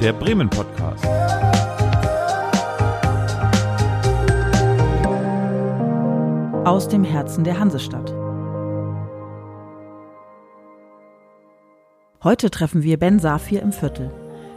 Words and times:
der 0.00 0.12
Bremen 0.12 0.48
Podcast. 0.48 1.04
Aus 6.64 6.86
dem 6.86 7.02
Herzen 7.02 7.42
der 7.42 7.58
Hansestadt. 7.58 8.14
Heute 12.22 12.50
treffen 12.50 12.84
wir 12.84 12.96
Ben 12.96 13.18
Safir 13.18 13.60
im 13.60 13.72
Viertel. 13.72 14.12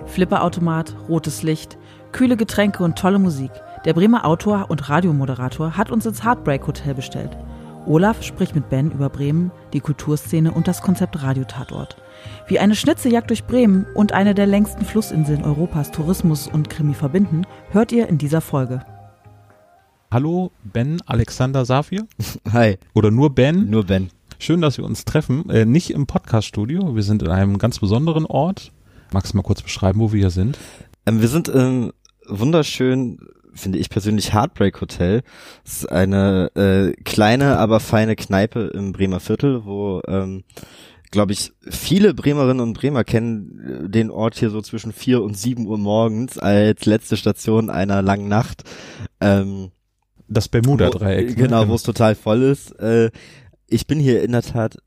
Flipperautomat, 0.05 0.95
rotes 1.09 1.41
Licht, 1.41 1.79
kühle 2.11 2.37
Getränke 2.37 2.83
und 2.83 2.99
tolle 2.99 3.17
Musik. 3.17 3.51
Der 3.85 3.93
Bremer 3.93 4.25
Autor 4.25 4.67
und 4.69 4.89
Radiomoderator 4.89 5.75
hat 5.75 5.89
uns 5.89 6.05
ins 6.05 6.23
Heartbreak 6.23 6.67
Hotel 6.67 6.93
bestellt. 6.93 7.35
Olaf 7.87 8.21
spricht 8.21 8.53
mit 8.53 8.69
Ben 8.69 8.91
über 8.91 9.09
Bremen, 9.09 9.49
die 9.73 9.79
Kulturszene 9.79 10.51
und 10.51 10.67
das 10.67 10.83
Konzept 10.83 11.23
Radiotatort. 11.23 11.97
Wie 12.47 12.59
eine 12.59 12.75
Schnitzeljagd 12.75 13.29
durch 13.29 13.45
Bremen 13.45 13.85
und 13.95 14.11
eine 14.11 14.35
der 14.35 14.47
längsten 14.47 14.85
Flussinseln 14.85 15.43
Europas 15.43 15.91
Tourismus 15.91 16.47
und 16.47 16.69
Krimi 16.69 16.93
verbinden, 16.93 17.43
hört 17.71 17.91
ihr 17.91 18.07
in 18.07 18.17
dieser 18.17 18.41
Folge. 18.41 18.85
Hallo, 20.11 20.51
Ben 20.63 21.01
Alexander 21.05 21.63
Safir. 21.65 22.05
Hi. 22.51 22.77
Oder 22.93 23.11
nur 23.11 23.33
Ben. 23.33 23.69
Nur 23.69 23.85
Ben. 23.85 24.09
Schön, 24.39 24.59
dass 24.59 24.77
wir 24.77 24.85
uns 24.85 25.05
treffen. 25.05 25.49
Äh, 25.49 25.65
nicht 25.65 25.91
im 25.91 26.07
Podcaststudio. 26.07 26.95
Wir 26.95 27.03
sind 27.03 27.23
in 27.23 27.29
einem 27.29 27.57
ganz 27.57 27.79
besonderen 27.79 28.25
Ort. 28.25 28.71
Magst 29.13 29.33
du 29.33 29.37
mal 29.37 29.43
kurz 29.43 29.61
beschreiben, 29.61 29.99
wo 29.99 30.11
wir 30.11 30.19
hier 30.19 30.29
sind? 30.29 30.57
Ähm, 31.05 31.21
wir 31.21 31.27
sind 31.27 31.47
im 31.47 31.93
wunderschön, 32.27 33.19
finde 33.53 33.77
ich 33.77 33.89
persönlich, 33.89 34.33
Heartbreak 34.33 34.81
Hotel. 34.81 35.21
Es 35.65 35.83
ist 35.83 35.91
eine 35.91 36.51
äh, 36.55 36.93
kleine, 37.03 37.57
aber 37.57 37.79
feine 37.79 38.15
Kneipe 38.15 38.71
im 38.73 38.93
Bremer 38.93 39.19
Viertel, 39.19 39.65
wo, 39.65 40.01
ähm, 40.07 40.43
glaube 41.11 41.33
ich, 41.33 41.51
viele 41.69 42.13
Bremerinnen 42.13 42.61
und 42.61 42.73
Bremer 42.73 43.03
kennen 43.03 43.85
äh, 43.85 43.89
den 43.89 44.09
Ort 44.09 44.39
hier 44.39 44.49
so 44.49 44.61
zwischen 44.61 44.93
vier 44.93 45.21
und 45.21 45.37
sieben 45.37 45.67
Uhr 45.67 45.77
morgens 45.77 46.37
als 46.37 46.85
letzte 46.85 47.17
Station 47.17 47.69
einer 47.69 48.01
langen 48.01 48.29
Nacht. 48.29 48.63
Ähm, 49.19 49.71
Das 50.27 50.47
Bermuda-Dreieck. 50.47 51.31
Wo, 51.31 51.41
genau, 51.41 51.65
ne? 51.65 51.69
wo 51.69 51.75
es 51.75 51.83
total 51.83 52.15
voll 52.15 52.43
ist. 52.43 52.71
Äh, 52.79 53.11
ich 53.67 53.87
bin 53.87 53.99
hier 53.99 54.23
in 54.23 54.31
der 54.31 54.41
Tat 54.41 54.77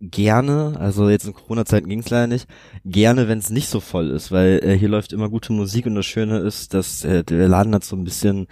gerne, 0.00 0.76
also 0.78 1.08
jetzt 1.08 1.26
in 1.26 1.32
Corona-Zeiten 1.32 1.88
ging 1.88 2.00
es 2.00 2.10
leider 2.10 2.28
nicht, 2.28 2.48
gerne, 2.84 3.26
wenn 3.26 3.38
es 3.38 3.50
nicht 3.50 3.68
so 3.68 3.80
voll 3.80 4.10
ist, 4.10 4.30
weil 4.30 4.60
äh, 4.62 4.78
hier 4.78 4.88
läuft 4.88 5.12
immer 5.12 5.28
gute 5.28 5.52
Musik 5.52 5.86
und 5.86 5.96
das 5.96 6.06
Schöne 6.06 6.38
ist, 6.38 6.72
dass 6.72 7.04
äh, 7.04 7.24
der 7.24 7.48
Laden 7.48 7.74
hat 7.74 7.82
so 7.82 7.96
ein 7.96 8.04
bisschen 8.04 8.46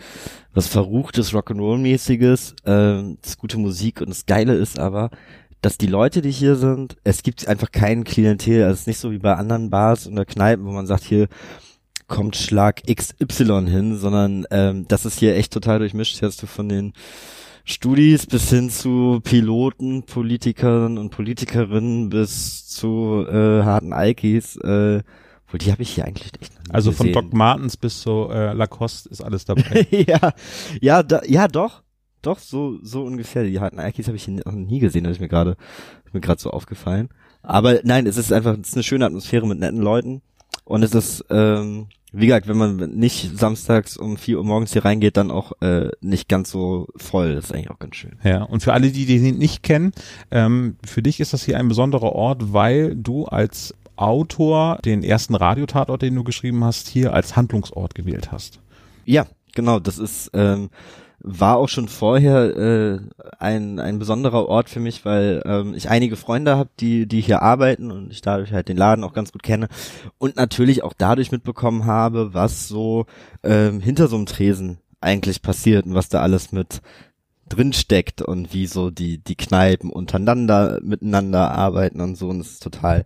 was 0.53 0.67
Verruchtes, 0.67 1.33
Rock'n'Roll-mäßiges, 1.33 2.53
äh, 2.65 3.17
das 3.21 3.31
ist 3.31 3.39
gute 3.39 3.59
Musik 3.59 4.01
und 4.01 4.11
das 4.11 4.27
Geile 4.27 4.55
ist 4.55 4.81
aber, 4.81 5.11
dass 5.63 5.79
die 5.79 5.87
Leute, 5.87 6.23
die 6.23 6.31
hier 6.31 6.57
sind, 6.57 6.97
es 7.05 7.23
gibt 7.23 7.47
einfach 7.49 7.73
keinen 7.73 8.05
Klientel, 8.05 8.63
also 8.63 8.75
es 8.75 8.81
ist 8.81 8.87
nicht 8.87 8.99
so 8.99 9.11
wie 9.11 9.19
bei 9.19 9.35
anderen 9.35 9.71
Bars 9.71 10.07
oder 10.07 10.25
Kneipen, 10.25 10.67
wo 10.67 10.71
man 10.71 10.87
sagt, 10.87 11.05
hier 11.05 11.29
kommt 12.07 12.37
Schlag 12.37 12.83
XY 12.87 13.67
hin, 13.69 13.97
sondern 13.97 14.47
ähm, 14.51 14.87
das 14.89 15.07
ist 15.07 15.19
hier 15.19 15.37
echt 15.37 15.53
total 15.53 15.81
durchmischt. 15.81 16.19
Hier 16.19 16.29
hast 16.29 16.43
du 16.43 16.47
von 16.47 16.69
den 16.69 16.93
Studis 17.65 18.27
bis 18.27 18.49
hin 18.51 18.71
zu 18.71 19.21
Piloten, 19.25 20.05
Politikern 20.05 20.99
und 20.99 21.11
Politikerinnen 21.11 22.11
bis 22.11 22.69
zu 22.69 23.27
äh, 23.29 23.65
harten 23.65 23.93
Alkis. 23.93 24.57
Äh, 24.59 25.03
wohl 25.49 25.59
die 25.59 25.73
habe 25.73 25.83
ich 25.83 25.91
hier 25.91 26.05
eigentlich 26.05 26.33
echt 26.41 26.53
Also 26.71 26.93
von 26.93 27.09
gesehen. 27.09 27.23
Doc 27.25 27.33
Martens 27.33 27.77
bis 27.77 28.01
zu 28.01 28.29
äh, 28.31 28.53
Lacoste 28.53 29.09
ist 29.09 29.21
alles 29.21 29.45
dabei. 29.45 29.87
ja, 29.91 30.33
ja, 30.81 31.03
da, 31.03 31.23
ja, 31.27 31.49
doch, 31.49 31.83
doch, 32.27 32.39
so, 32.39 32.79
so 32.83 33.05
ungefähr. 33.05 33.45
Die 33.45 33.61
harten 33.61 33.79
Alkis 33.79 34.07
habe 34.07 34.17
ich 34.17 34.29
noch 34.29 34.53
nie 34.53 34.79
gesehen, 34.79 35.05
das 35.05 35.15
ist 35.15 35.21
mir 35.21 35.29
gerade, 35.29 35.57
mir 36.13 36.21
gerade 36.21 36.41
so 36.41 36.51
aufgefallen. 36.51 37.09
Aber 37.43 37.81
nein, 37.85 38.07
es 38.07 38.17
ist 38.17 38.33
einfach, 38.33 38.57
es 38.61 38.69
ist 38.69 38.75
eine 38.75 38.83
schöne 38.83 39.07
Atmosphäre 39.07 39.47
mit 39.47 39.61
netten 39.61 39.81
Leuten 39.81 40.23
und 40.65 40.83
es 40.83 40.95
ist, 40.95 41.25
ähm, 41.31 41.87
wie 42.13 42.27
gesagt, 42.27 42.49
wenn 42.49 42.57
man 42.57 42.77
nicht 42.77 43.39
samstags 43.39 43.97
um 43.97 44.17
vier 44.17 44.39
Uhr 44.39 44.45
morgens 44.45 44.73
hier 44.73 44.85
reingeht, 44.85 45.17
dann 45.17 45.31
auch 45.31 45.53
äh, 45.61 45.91
nicht 46.01 46.29
ganz 46.29 46.51
so 46.51 46.89
voll. 46.97 47.35
Das 47.35 47.47
ist 47.47 47.53
eigentlich 47.53 47.71
auch 47.71 47.79
ganz 47.79 47.97
schön. 47.97 48.17
Ja, 48.25 48.43
und 48.43 48.63
für 48.63 48.73
alle, 48.73 48.91
die 48.91 49.07
den 49.07 49.39
nicht 49.39 49.63
kennen, 49.63 49.93
ähm, 50.31 50.77
für 50.85 51.03
dich 51.03 51.21
ist 51.21 51.33
das 51.33 51.45
hier 51.45 51.59
ein 51.59 51.69
besonderer 51.69 52.13
Ort, 52.13 52.53
weil 52.53 52.97
du 52.97 53.27
als 53.27 53.75
Autor 53.97 54.79
den 54.85 55.03
ersten 55.03 55.35
Radiotatort, 55.35 56.03
den 56.03 56.15
du 56.15 56.25
geschrieben 56.25 56.65
hast, 56.65 56.89
hier 56.89 57.15
als 57.15 57.37
Handlungsort 57.37 57.95
gewählt 57.95 58.33
hast. 58.33 58.61
Ja, 59.05 59.27
genau, 59.55 59.79
das 59.79 59.99
ist 59.99 60.31
ähm, 60.35 60.71
war 61.29 61.57
auch 61.57 61.69
schon 61.69 61.89
vorher 61.89 62.57
äh, 62.57 63.01
ein 63.41 63.81
ein 63.81 63.99
besonderer 63.99 64.49
Ort 64.49 64.71
für 64.71 64.79
mich, 64.79 65.05
weil 65.05 65.43
ähm, 65.45 65.75
ich 65.75 65.91
einige 65.91 66.17
Freunde 66.17 66.57
habe, 66.57 66.71
die 66.79 67.07
die 67.07 67.21
hier 67.21 67.43
arbeiten 67.43 67.91
und 67.91 68.13
ich 68.13 68.21
dadurch 68.21 68.53
halt 68.53 68.69
den 68.69 68.77
Laden 68.77 69.03
auch 69.03 69.13
ganz 69.13 69.33
gut 69.33 69.43
kenne 69.43 69.67
und 70.19 70.37
natürlich 70.37 70.85
auch 70.85 70.93
dadurch 70.97 71.33
mitbekommen 71.33 71.85
habe, 71.85 72.33
was 72.33 72.69
so 72.69 73.07
ähm, 73.43 73.81
hinter 73.81 74.07
so 74.07 74.15
einem 74.17 74.27
Tresen 74.27 74.79
eigentlich 75.01 75.43
passiert 75.43 75.85
und 75.85 75.95
was 75.95 76.09
da 76.09 76.21
alles 76.23 76.53
mit 76.53 76.81
drin 77.49 77.73
steckt 77.73 78.23
und 78.23 78.55
wie 78.55 78.69
so 78.69 78.91
die 78.91 79.19
die 79.19 79.37
Kneipen 79.37 79.91
untereinander 79.91 80.79
miteinander 80.83 81.51
arbeiten 81.51 82.01
und 82.01 82.17
so. 82.17 82.29
Und 82.29 82.39
das 82.39 82.53
ist 82.53 82.63
total 82.63 83.05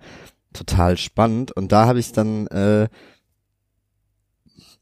total 0.52 0.98
spannend. 0.98 1.52
Und 1.52 1.72
da 1.72 1.86
habe 1.86 2.00
ich 2.00 2.12
dann 2.12 2.46
äh, 2.48 2.88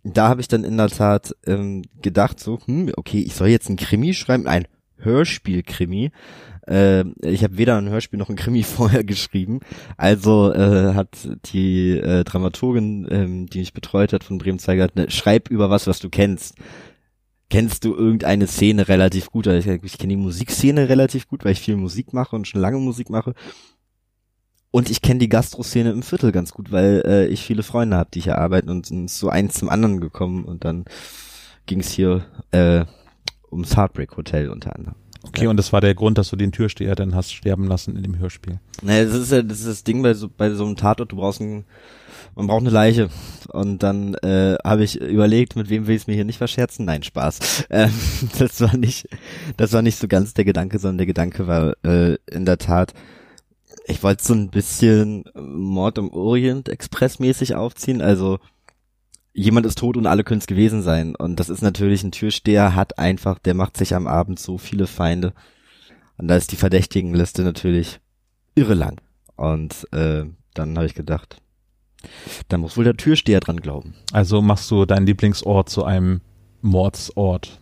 da 0.04 0.28
habe 0.28 0.40
ich 0.40 0.48
dann 0.48 0.64
in 0.64 0.76
der 0.76 0.88
Tat 0.88 1.34
ähm, 1.46 1.82
gedacht, 2.02 2.40
so, 2.40 2.58
hm, 2.64 2.92
okay, 2.96 3.20
ich 3.20 3.34
soll 3.34 3.48
jetzt 3.48 3.68
ein 3.68 3.76
Krimi 3.76 4.14
schreiben, 4.14 4.46
ein 4.46 4.66
Hörspiel-Krimi. 4.98 6.10
Äh, 6.66 7.04
ich 7.22 7.42
habe 7.44 7.56
weder 7.58 7.76
ein 7.78 7.88
Hörspiel 7.88 8.18
noch 8.18 8.28
ein 8.28 8.36
Krimi 8.36 8.62
vorher 8.64 9.04
geschrieben. 9.04 9.60
Also 9.96 10.52
äh, 10.52 10.94
hat 10.94 11.28
die 11.46 11.98
äh, 11.98 12.24
Dramaturgin, 12.24 13.06
ähm, 13.10 13.46
die 13.46 13.58
mich 13.60 13.72
betreut 13.72 14.12
hat 14.12 14.24
von 14.24 14.38
Bremen 14.38 14.58
2 14.58 14.74
gesagt, 14.76 14.96
ne, 14.96 15.10
schreib 15.10 15.50
über 15.50 15.70
was, 15.70 15.86
was 15.86 15.98
du 15.98 16.10
kennst. 16.10 16.56
Kennst 17.50 17.84
du 17.84 17.94
irgendeine 17.94 18.46
Szene 18.46 18.88
relativ 18.88 19.30
gut? 19.30 19.48
Also 19.48 19.70
ich, 19.70 19.82
ich 19.82 19.96
kenne 19.96 20.10
die 20.10 20.20
Musikszene 20.20 20.90
relativ 20.90 21.28
gut, 21.28 21.44
weil 21.44 21.52
ich 21.52 21.60
viel 21.60 21.76
Musik 21.76 22.12
mache 22.12 22.36
und 22.36 22.46
schon 22.46 22.60
lange 22.60 22.78
Musik 22.78 23.08
mache. 23.08 23.32
Und 24.70 24.90
ich 24.90 25.00
kenne 25.00 25.18
die 25.18 25.28
Gastro-Szene 25.30 25.90
im 25.90 26.02
Viertel 26.02 26.30
ganz 26.30 26.52
gut, 26.52 26.70
weil 26.70 27.02
äh, 27.06 27.26
ich 27.26 27.42
viele 27.42 27.62
Freunde 27.62 27.96
habe, 27.96 28.10
die 28.12 28.20
hier 28.20 28.36
arbeiten 28.38 28.68
und 28.68 28.86
sind 28.86 29.10
so 29.10 29.28
eins 29.30 29.54
zum 29.54 29.70
anderen 29.70 30.00
gekommen 30.00 30.44
und 30.44 30.64
dann 30.64 30.84
ging 31.66 31.80
es 31.80 31.90
hier 31.90 32.26
äh, 32.50 32.84
ums 33.50 33.76
Heartbreak 33.76 34.16
Hotel 34.16 34.50
unter 34.50 34.74
anderem. 34.76 34.94
Okay, 35.26 35.44
Ja. 35.44 35.50
und 35.50 35.56
das 35.56 35.72
war 35.72 35.80
der 35.80 35.94
Grund, 35.94 36.16
dass 36.18 36.30
du 36.30 36.36
den 36.36 36.52
Türsteher 36.52 36.94
dann 36.94 37.14
hast 37.14 37.32
sterben 37.32 37.66
lassen 37.66 37.96
in 37.96 38.02
dem 38.02 38.18
Hörspiel. 38.18 38.60
Naja, 38.82 39.04
das 39.04 39.14
ist 39.14 39.32
ja 39.32 39.42
das, 39.42 39.60
ist 39.60 39.66
das 39.68 39.84
Ding 39.84 40.02
bei 40.02 40.14
so, 40.14 40.28
bei 40.28 40.50
so 40.50 40.64
einem 40.64 40.76
Tatort, 40.76 41.12
du 41.12 41.16
brauchst 41.16 41.40
ein, 41.40 41.64
man 42.36 42.46
braucht 42.46 42.60
eine 42.60 42.70
Leiche. 42.70 43.08
Und 43.48 43.82
dann 43.82 44.14
äh, 44.16 44.56
habe 44.64 44.84
ich 44.84 45.00
überlegt, 45.00 45.56
mit 45.56 45.70
wem 45.70 45.86
will 45.86 45.96
ich 45.96 46.02
es 46.02 46.06
mir 46.06 46.14
hier 46.14 46.24
nicht 46.24 46.38
verscherzen? 46.38 46.84
Nein, 46.84 47.02
Spaß. 47.02 47.64
Ähm, 47.70 47.90
das 48.38 48.60
war 48.60 48.76
nicht, 48.76 49.08
das 49.56 49.72
war 49.72 49.82
nicht 49.82 49.98
so 49.98 50.08
ganz 50.08 50.34
der 50.34 50.44
Gedanke, 50.44 50.78
sondern 50.78 50.98
der 50.98 51.06
Gedanke 51.06 51.46
war 51.46 51.74
äh, 51.84 52.16
in 52.30 52.44
der 52.44 52.58
Tat, 52.58 52.92
ich 53.88 54.02
wollte 54.02 54.22
so 54.22 54.34
ein 54.34 54.50
bisschen 54.50 55.24
Mord 55.34 55.98
im 55.98 56.10
Orient 56.10 56.68
Express 56.68 57.18
mäßig 57.18 57.54
aufziehen. 57.54 58.02
Also 58.02 58.38
jemand 59.32 59.66
ist 59.66 59.78
tot 59.78 59.96
und 59.96 60.06
alle 60.06 60.24
können 60.24 60.40
es 60.40 60.46
gewesen 60.46 60.82
sein. 60.82 61.14
Und 61.16 61.40
das 61.40 61.48
ist 61.48 61.62
natürlich 61.62 62.04
ein 62.04 62.12
Türsteher, 62.12 62.74
hat 62.74 62.98
einfach, 62.98 63.38
der 63.38 63.54
macht 63.54 63.76
sich 63.76 63.94
am 63.94 64.06
Abend 64.06 64.38
so 64.38 64.58
viele 64.58 64.86
Feinde. 64.86 65.32
Und 66.18 66.28
da 66.28 66.36
ist 66.36 66.52
die 66.52 66.56
Verdächtigenliste 66.56 67.42
natürlich 67.42 68.00
irre 68.54 68.74
lang. 68.74 69.00
Und 69.36 69.86
äh, 69.92 70.24
dann 70.54 70.76
habe 70.76 70.86
ich 70.86 70.94
gedacht, 70.94 71.40
da 72.48 72.58
muss 72.58 72.76
wohl 72.76 72.84
der 72.84 72.96
Türsteher 72.96 73.40
dran 73.40 73.60
glauben. 73.60 73.94
Also 74.12 74.42
machst 74.42 74.70
du 74.70 74.84
deinen 74.84 75.06
Lieblingsort 75.06 75.68
zu 75.70 75.84
einem 75.84 76.20
Mordsort. 76.60 77.60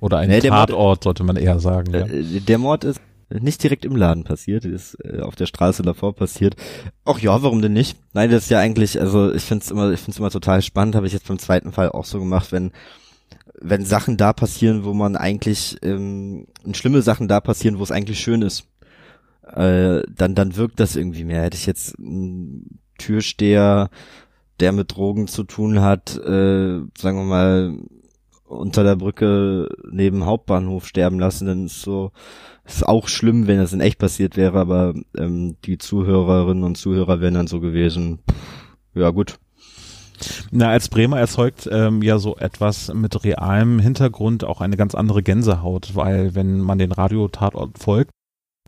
Oder 0.00 0.18
einem 0.18 0.32
Nee, 0.32 0.40
Tatort, 0.40 1.04
sollte 1.04 1.24
man 1.24 1.36
eher 1.36 1.58
sagen. 1.60 1.92
Ja. 1.92 2.06
Äh, 2.06 2.40
der 2.40 2.58
Mord 2.58 2.84
ist 2.84 3.00
nicht 3.40 3.62
direkt 3.62 3.84
im 3.84 3.96
Laden 3.96 4.24
passiert, 4.24 4.64
ist 4.64 4.96
äh, 5.04 5.20
auf 5.20 5.36
der 5.36 5.46
Straße 5.46 5.82
davor 5.82 6.14
passiert. 6.14 6.56
Ach 7.04 7.18
ja, 7.18 7.42
warum 7.42 7.62
denn 7.62 7.72
nicht? 7.72 7.96
Nein, 8.12 8.30
das 8.30 8.44
ist 8.44 8.50
ja 8.50 8.58
eigentlich, 8.58 9.00
also 9.00 9.32
ich 9.32 9.42
find's 9.42 9.70
immer, 9.70 9.90
ich 9.92 10.00
find's 10.00 10.18
immer 10.18 10.30
total 10.30 10.62
spannend, 10.62 10.94
habe 10.94 11.06
ich 11.06 11.12
jetzt 11.12 11.28
beim 11.28 11.38
zweiten 11.38 11.72
Fall 11.72 11.90
auch 11.90 12.04
so 12.04 12.18
gemacht, 12.18 12.52
wenn 12.52 12.72
wenn 13.64 13.84
Sachen 13.84 14.16
da 14.16 14.32
passieren, 14.32 14.84
wo 14.84 14.92
man 14.92 15.14
eigentlich 15.14 15.76
ähm, 15.82 16.46
schlimme 16.72 17.02
Sachen 17.02 17.28
da 17.28 17.40
passieren, 17.40 17.78
wo 17.78 17.82
es 17.84 17.92
eigentlich 17.92 18.18
schön 18.18 18.42
ist, 18.42 18.64
äh, 19.46 20.02
dann 20.08 20.34
dann 20.34 20.56
wirkt 20.56 20.80
das 20.80 20.96
irgendwie 20.96 21.24
mehr. 21.24 21.42
Hätte 21.42 21.56
ich 21.56 21.66
jetzt 21.66 21.96
einen 21.98 22.80
Türsteher, 22.98 23.90
der 24.60 24.72
mit 24.72 24.94
Drogen 24.96 25.28
zu 25.28 25.44
tun 25.44 25.80
hat, 25.80 26.16
äh, 26.16 26.80
sagen 26.96 27.18
wir 27.18 27.24
mal 27.24 27.78
unter 28.52 28.84
der 28.84 28.96
Brücke 28.96 29.68
neben 29.90 30.26
Hauptbahnhof 30.26 30.86
sterben 30.86 31.18
lassen, 31.18 31.46
dann 31.46 31.66
ist 31.66 31.82
so 31.82 32.12
ist 32.64 32.86
auch 32.86 33.08
schlimm, 33.08 33.46
wenn 33.48 33.58
das 33.58 33.72
in 33.72 33.80
echt 33.80 33.98
passiert 33.98 34.36
wäre, 34.36 34.58
aber 34.58 34.94
ähm, 35.16 35.56
die 35.64 35.78
Zuhörerinnen 35.78 36.62
und 36.62 36.76
Zuhörer 36.76 37.20
wären 37.20 37.34
dann 37.34 37.46
so 37.48 37.58
gewesen. 37.60 38.20
Ja 38.94 39.10
gut, 39.10 39.38
Na, 40.50 40.68
als 40.68 40.88
Bremer 40.88 41.18
erzeugt 41.18 41.68
ähm, 41.72 42.02
ja 42.02 42.18
so 42.18 42.36
etwas 42.36 42.92
mit 42.94 43.24
realem 43.24 43.78
Hintergrund 43.78 44.44
auch 44.44 44.60
eine 44.60 44.76
ganz 44.76 44.94
andere 44.94 45.22
Gänsehaut, 45.22 45.94
weil 45.94 46.34
wenn 46.34 46.60
man 46.60 46.78
den 46.78 46.92
Radiotatort 46.92 47.78
folgt, 47.78 48.10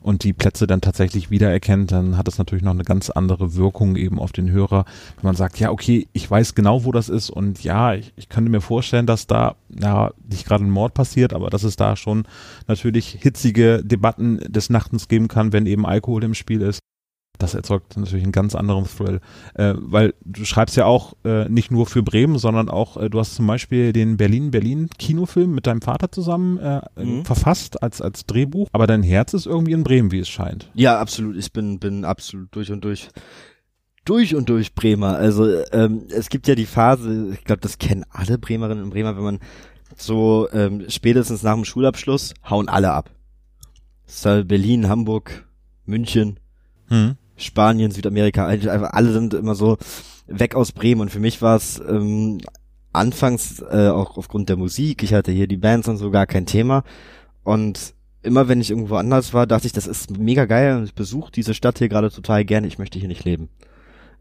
und 0.05 0.23
die 0.23 0.35
Plätze 0.35 0.67
dann 0.67 0.83
tatsächlich 0.83 1.31
wiedererkennt, 1.31 1.91
dann 1.91 2.19
hat 2.19 2.29
das 2.29 2.37
natürlich 2.37 2.63
noch 2.63 2.73
eine 2.73 2.85
ganz 2.85 3.09
andere 3.09 3.55
Wirkung 3.55 3.97
eben 3.97 4.19
auf 4.19 4.33
den 4.33 4.51
Hörer, 4.51 4.85
wenn 5.17 5.25
man 5.25 5.35
sagt, 5.35 5.59
ja, 5.59 5.71
okay, 5.71 6.07
ich 6.13 6.31
weiß 6.31 6.55
genau, 6.55 6.85
wo 6.85 6.93
das 6.93 7.09
ist 7.09 7.31
und 7.31 7.65
ja, 7.65 7.95
ich, 7.95 8.13
ich 8.17 8.29
könnte 8.29 8.51
mir 8.51 8.61
vorstellen, 8.61 9.07
dass 9.07 9.27
da, 9.27 9.57
ja, 9.71 10.13
nicht 10.31 10.47
gerade 10.47 10.63
ein 10.63 10.71
Mord 10.71 10.93
passiert, 10.93 11.33
aber 11.33 11.49
dass 11.49 11.63
es 11.63 11.77
da 11.77 11.97
schon 11.97 12.25
natürlich 12.67 13.19
hitzige 13.21 13.83
Debatten 13.83 14.41
des 14.47 14.69
Nachtens 14.69 15.09
geben 15.09 15.29
kann, 15.29 15.55
wenn 15.55 15.65
eben 15.65 15.87
Alkohol 15.87 16.23
im 16.25 16.35
Spiel 16.35 16.61
ist 16.61 16.81
das 17.39 17.55
erzeugt 17.55 17.97
natürlich 17.97 18.23
einen 18.23 18.33
ganz 18.33 18.55
anderen 18.55 18.85
Thrill. 18.85 19.21
Äh, 19.55 19.75
weil 19.77 20.15
du 20.25 20.45
schreibst 20.45 20.77
ja 20.77 20.87
auch 20.87 21.15
äh, 21.25 21.49
nicht 21.49 21.71
nur 21.71 21.87
für 21.87 22.03
Bremen, 22.03 22.39
sondern 22.39 22.69
auch, 22.69 22.97
äh, 22.97 23.11
du 23.11 23.19
hast 23.19 23.35
zum 23.35 23.47
Beispiel 23.47 23.93
den 23.93 24.17
Berlin-Berlin-Kinofilm 24.17 25.53
mit 25.53 25.67
deinem 25.67 25.83
Vater 25.83 26.13
zusammen 26.13 26.59
äh, 26.59 26.83
mhm. 26.97 27.25
verfasst 27.25 27.83
als, 27.83 28.01
als 28.01 28.27
Drehbuch, 28.27 28.69
aber 28.73 28.87
dein 28.87 29.03
Herz 29.03 29.35
ist 29.35 29.47
irgendwie 29.47 29.73
in 29.73 29.85
Bremen, 29.85 30.13
wie 30.13 30.21
es 30.21 30.29
scheint. 30.29 30.71
Ja, 30.75 30.99
absolut. 30.99 31.37
Ich 31.37 31.53
bin, 31.53 31.79
bin 31.79 32.05
absolut 32.05 32.55
durch 32.55 32.71
und 32.71 32.85
durch 32.85 33.09
durch 34.05 34.35
und 34.35 34.49
durch 34.49 34.75
Bremer. 34.75 35.17
Also 35.17 35.47
ähm, 35.73 36.03
es 36.11 36.29
gibt 36.29 36.47
ja 36.47 36.55
die 36.55 36.67
Phase, 36.67 37.31
ich 37.33 37.45
glaube, 37.45 37.61
das 37.61 37.79
kennen 37.79 38.05
alle 38.11 38.39
Bremerinnen 38.39 38.85
und 38.85 38.91
Bremer, 38.91 39.17
wenn 39.17 39.25
man 39.25 39.39
so 39.97 40.49
ähm, 40.53 40.85
spätestens 40.89 41.43
nach 41.43 41.55
dem 41.55 41.65
Schulabschluss 41.65 42.35
hauen 42.49 42.69
alle 42.69 42.93
ab. 42.93 43.11
Berlin, 44.23 44.89
Hamburg, 44.89 45.49
München. 45.87 46.39
Hm. 46.89 47.17
Spanien, 47.37 47.91
Südamerika, 47.91 48.47
einfach 48.47 48.93
alle 48.93 49.13
sind 49.13 49.35
immer 49.35 49.55
so 49.55 49.79
weg 50.27 50.55
aus 50.55 50.73
Bremen. 50.73 51.01
Und 51.01 51.11
für 51.11 51.21
mich 51.21 51.43
war 51.43 51.57
es 51.57 51.81
ähm, 51.89 52.41
anfangs 52.93 53.61
äh, 53.61 53.89
auch 53.89 54.17
aufgrund 54.17 54.49
der 54.49 54.57
Musik, 54.57 55.03
ich 55.03 55.15
hatte 55.15 55.33
hier 55.33 55.47
die 55.47 55.57
Bands 55.57 55.89
und 55.89 55.97
so 55.97 56.11
gar 56.11 56.27
kein 56.27 56.47
Thema. 56.47 56.85
Und 57.43 57.95
immer 58.23 58.49
wenn 58.49 58.61
ich 58.61 58.71
irgendwo 58.71 58.97
anders 58.97 59.35
war, 59.35 59.47
dachte 59.47 59.67
ich, 59.67 59.73
das 59.73 59.87
ist 59.87 60.19
mega 60.19 60.47
geil 60.47 60.77
und 60.77 60.85
ich 60.85 60.95
besuche 60.95 61.31
diese 61.31 61.55
Stadt 61.55 61.79
hier 61.79 61.89
gerade 61.89 62.11
total 62.11 62.45
gerne, 62.45 62.67
ich 62.67 62.79
möchte 62.79 62.99
hier 62.99 63.09
nicht 63.09 63.25
leben. 63.25 63.49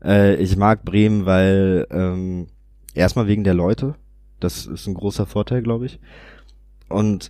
Äh, 0.04 0.36
ich 0.36 0.58
mag 0.58 0.84
Bremen, 0.84 1.26
weil 1.26 1.88
ähm, 1.90 2.48
erstmal 2.94 3.28
wegen 3.28 3.44
der 3.44 3.54
Leute, 3.54 3.96
das 4.40 4.66
ist 4.66 4.88
ein 4.88 4.96
großer 4.96 5.26
Vorteil, 5.26 5.62
glaube 5.62 5.86
ich. 5.86 6.00
Und 6.90 7.30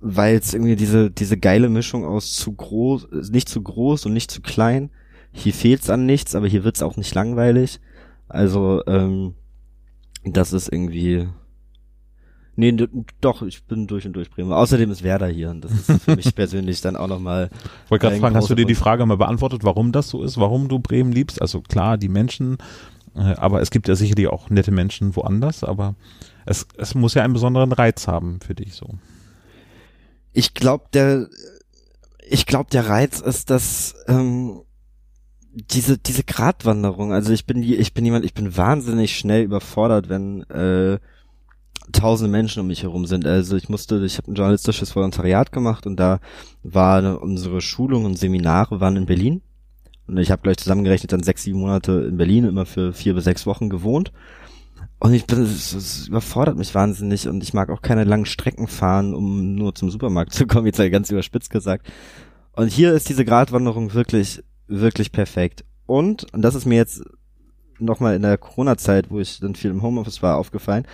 weil 0.00 0.36
es 0.36 0.52
irgendwie 0.52 0.76
diese 0.76 1.10
diese 1.10 1.38
geile 1.38 1.68
Mischung 1.68 2.04
aus 2.04 2.34
zu 2.34 2.52
groß, 2.52 3.08
nicht 3.30 3.48
zu 3.48 3.62
groß 3.62 4.06
und 4.06 4.12
nicht 4.12 4.32
zu 4.32 4.42
klein 4.42 4.90
hier 5.32 5.54
fehlt's 5.54 5.90
an 5.90 6.06
nichts, 6.06 6.34
aber 6.34 6.46
hier 6.46 6.64
wird's 6.64 6.82
auch 6.82 6.96
nicht 6.96 7.14
langweilig. 7.14 7.80
Also, 8.28 8.82
ähm, 8.86 9.34
das 10.24 10.52
ist 10.52 10.72
irgendwie. 10.72 11.28
Nee, 12.54 12.76
doch, 13.22 13.40
ich 13.42 13.64
bin 13.64 13.86
durch 13.86 14.06
und 14.06 14.12
durch 14.12 14.30
Bremer. 14.30 14.58
Außerdem 14.58 14.90
ist 14.90 15.02
Werder 15.02 15.26
hier 15.26 15.50
und 15.50 15.64
das 15.64 15.72
ist 15.72 16.02
für 16.02 16.16
mich 16.16 16.34
persönlich 16.34 16.82
dann 16.82 16.96
auch 16.96 17.08
nochmal. 17.08 17.48
Ich 17.86 17.90
wollte 17.90 18.06
gerade 18.06 18.20
fragen, 18.20 18.36
hast 18.36 18.50
du 18.50 18.54
dir 18.54 18.66
die 18.66 18.74
Frage 18.74 19.06
mal 19.06 19.16
beantwortet, 19.16 19.64
warum 19.64 19.90
das 19.90 20.10
so 20.10 20.22
ist, 20.22 20.38
warum 20.38 20.68
du 20.68 20.78
Bremen 20.78 21.12
liebst? 21.12 21.40
Also 21.40 21.62
klar, 21.62 21.96
die 21.96 22.10
Menschen, 22.10 22.58
äh, 23.16 23.34
aber 23.36 23.62
es 23.62 23.70
gibt 23.70 23.88
ja 23.88 23.94
sicherlich 23.94 24.28
auch 24.28 24.50
nette 24.50 24.70
Menschen 24.70 25.16
woanders, 25.16 25.64
aber 25.64 25.94
es, 26.44 26.66
es 26.76 26.94
muss 26.94 27.14
ja 27.14 27.22
einen 27.22 27.32
besonderen 27.32 27.72
Reiz 27.72 28.06
haben 28.06 28.40
für 28.40 28.54
dich 28.54 28.74
so. 28.74 28.86
Ich 30.32 30.52
glaube, 30.52 30.84
der, 30.92 31.28
ich 32.28 32.44
glaube, 32.44 32.68
der 32.70 32.86
Reiz 32.86 33.20
ist, 33.20 33.48
dass 33.48 33.94
ähm, 34.08 34.60
diese 35.54 35.98
diese 35.98 36.24
Gratwanderung, 36.24 37.12
also 37.12 37.32
ich 37.32 37.46
bin 37.46 37.62
ich 37.62 37.94
bin 37.94 38.04
jemand, 38.04 38.24
ich 38.24 38.34
bin 38.34 38.56
wahnsinnig 38.56 39.16
schnell 39.16 39.42
überfordert, 39.44 40.08
wenn 40.08 40.42
äh, 40.44 40.98
tausende 41.92 42.30
Menschen 42.30 42.60
um 42.60 42.68
mich 42.68 42.84
herum 42.84 43.06
sind. 43.06 43.26
Also 43.26 43.56
ich 43.56 43.68
musste, 43.68 44.04
ich 44.04 44.16
habe 44.16 44.30
ein 44.30 44.34
journalistisches 44.34 44.94
Volontariat 44.96 45.52
gemacht 45.52 45.86
und 45.86 45.96
da 45.96 46.20
war 46.62 47.20
unsere 47.20 47.60
Schulung 47.60 48.04
und 48.04 48.18
Seminare 48.18 48.80
waren 48.80 48.96
in 48.96 49.06
Berlin 49.06 49.42
und 50.06 50.16
ich 50.18 50.30
habe 50.30 50.42
gleich 50.42 50.56
zusammengerechnet 50.56 51.12
dann 51.12 51.22
sechs 51.22 51.42
sieben 51.42 51.60
Monate 51.60 52.06
in 52.08 52.16
Berlin 52.16 52.44
immer 52.44 52.66
für 52.66 52.92
vier 52.92 53.14
bis 53.14 53.24
sechs 53.24 53.46
Wochen 53.46 53.68
gewohnt 53.68 54.12
und 55.04 55.14
ich 55.14 55.26
bin 55.26 55.42
es, 55.42 56.06
überfordert 56.06 56.56
mich 56.56 56.76
wahnsinnig 56.76 57.26
und 57.26 57.42
ich 57.42 57.54
mag 57.54 57.70
auch 57.70 57.82
keine 57.82 58.04
langen 58.04 58.24
Strecken 58.24 58.68
fahren, 58.68 59.14
um 59.14 59.56
nur 59.56 59.74
zum 59.74 59.90
Supermarkt 59.90 60.32
zu 60.32 60.46
kommen, 60.46 60.66
jetzt 60.66 60.78
ganz 60.92 61.10
überspitzt 61.10 61.50
gesagt. 61.50 61.90
Und 62.52 62.68
hier 62.68 62.92
ist 62.92 63.08
diese 63.08 63.24
Gratwanderung 63.24 63.94
wirklich 63.94 64.44
wirklich 64.80 65.12
perfekt. 65.12 65.64
Und, 65.86 66.32
und 66.32 66.42
das 66.42 66.54
ist 66.54 66.66
mir 66.66 66.76
jetzt 66.76 67.02
nochmal 67.78 68.14
in 68.14 68.22
der 68.22 68.38
Corona-Zeit, 68.38 69.10
wo 69.10 69.20
ich 69.20 69.40
dann 69.40 69.54
viel 69.54 69.70
im 69.70 69.82
Homeoffice 69.82 70.22
war, 70.22 70.36
aufgefallen, 70.36 70.86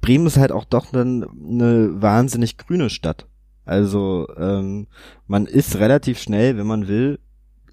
Bremen 0.00 0.26
ist 0.26 0.36
halt 0.36 0.52
auch 0.52 0.64
doch 0.64 0.86
dann 0.92 1.24
eine 1.24 2.02
wahnsinnig 2.02 2.58
grüne 2.58 2.90
Stadt. 2.90 3.26
Also 3.64 4.26
ähm, 4.36 4.86
man 5.26 5.46
ist 5.46 5.76
relativ 5.76 6.18
schnell, 6.18 6.56
wenn 6.56 6.66
man 6.66 6.88
will, 6.88 7.18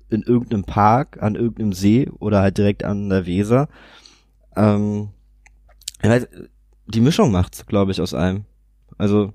in 0.10 0.22
irgendeinem 0.22 0.64
Park, 0.64 1.22
an 1.22 1.36
irgendeinem 1.36 1.74
See 1.74 2.10
oder 2.20 2.42
halt 2.42 2.58
direkt 2.58 2.84
an 2.84 3.10
der 3.10 3.26
Weser. 3.26 3.70
Ähm, 4.56 5.10
die 6.88 7.02
Mischung 7.02 7.32
macht's, 7.32 7.66
glaube 7.66 7.92
ich, 7.92 8.02
aus 8.02 8.14
allem. 8.14 8.46
Also 8.98 9.34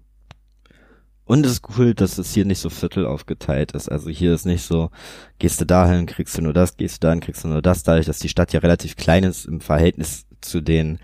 und 1.31 1.47
es 1.47 1.53
ist 1.53 1.79
cool, 1.79 1.94
dass 1.94 2.19
es 2.19 2.35
hier 2.35 2.44
nicht 2.44 2.59
so 2.59 2.71
viertel 2.71 3.06
aufgeteilt 3.06 3.71
ist. 3.71 3.88
Also 3.88 4.11
hier 4.11 4.35
ist 4.35 4.47
nicht 4.47 4.62
so, 4.62 4.91
gehst 5.38 5.61
du 5.61 5.65
dahin, 5.65 6.06
kriegst 6.06 6.37
du 6.37 6.43
nur 6.43 6.53
das, 6.53 6.77
gehst 6.77 6.97
du 6.97 7.06
dahin, 7.06 7.21
kriegst 7.21 7.44
du 7.44 7.49
nur 7.49 7.62
das, 7.62 7.85
dadurch, 7.85 8.06
dass 8.06 8.19
die 8.19 8.29
Stadt 8.29 8.53
ja 8.53 8.59
relativ 8.59 8.97
klein 8.97 9.23
ist 9.23 9.47
im 9.47 9.61
Verhältnis 9.61 10.27
zu 10.41 10.61
den 10.61 10.99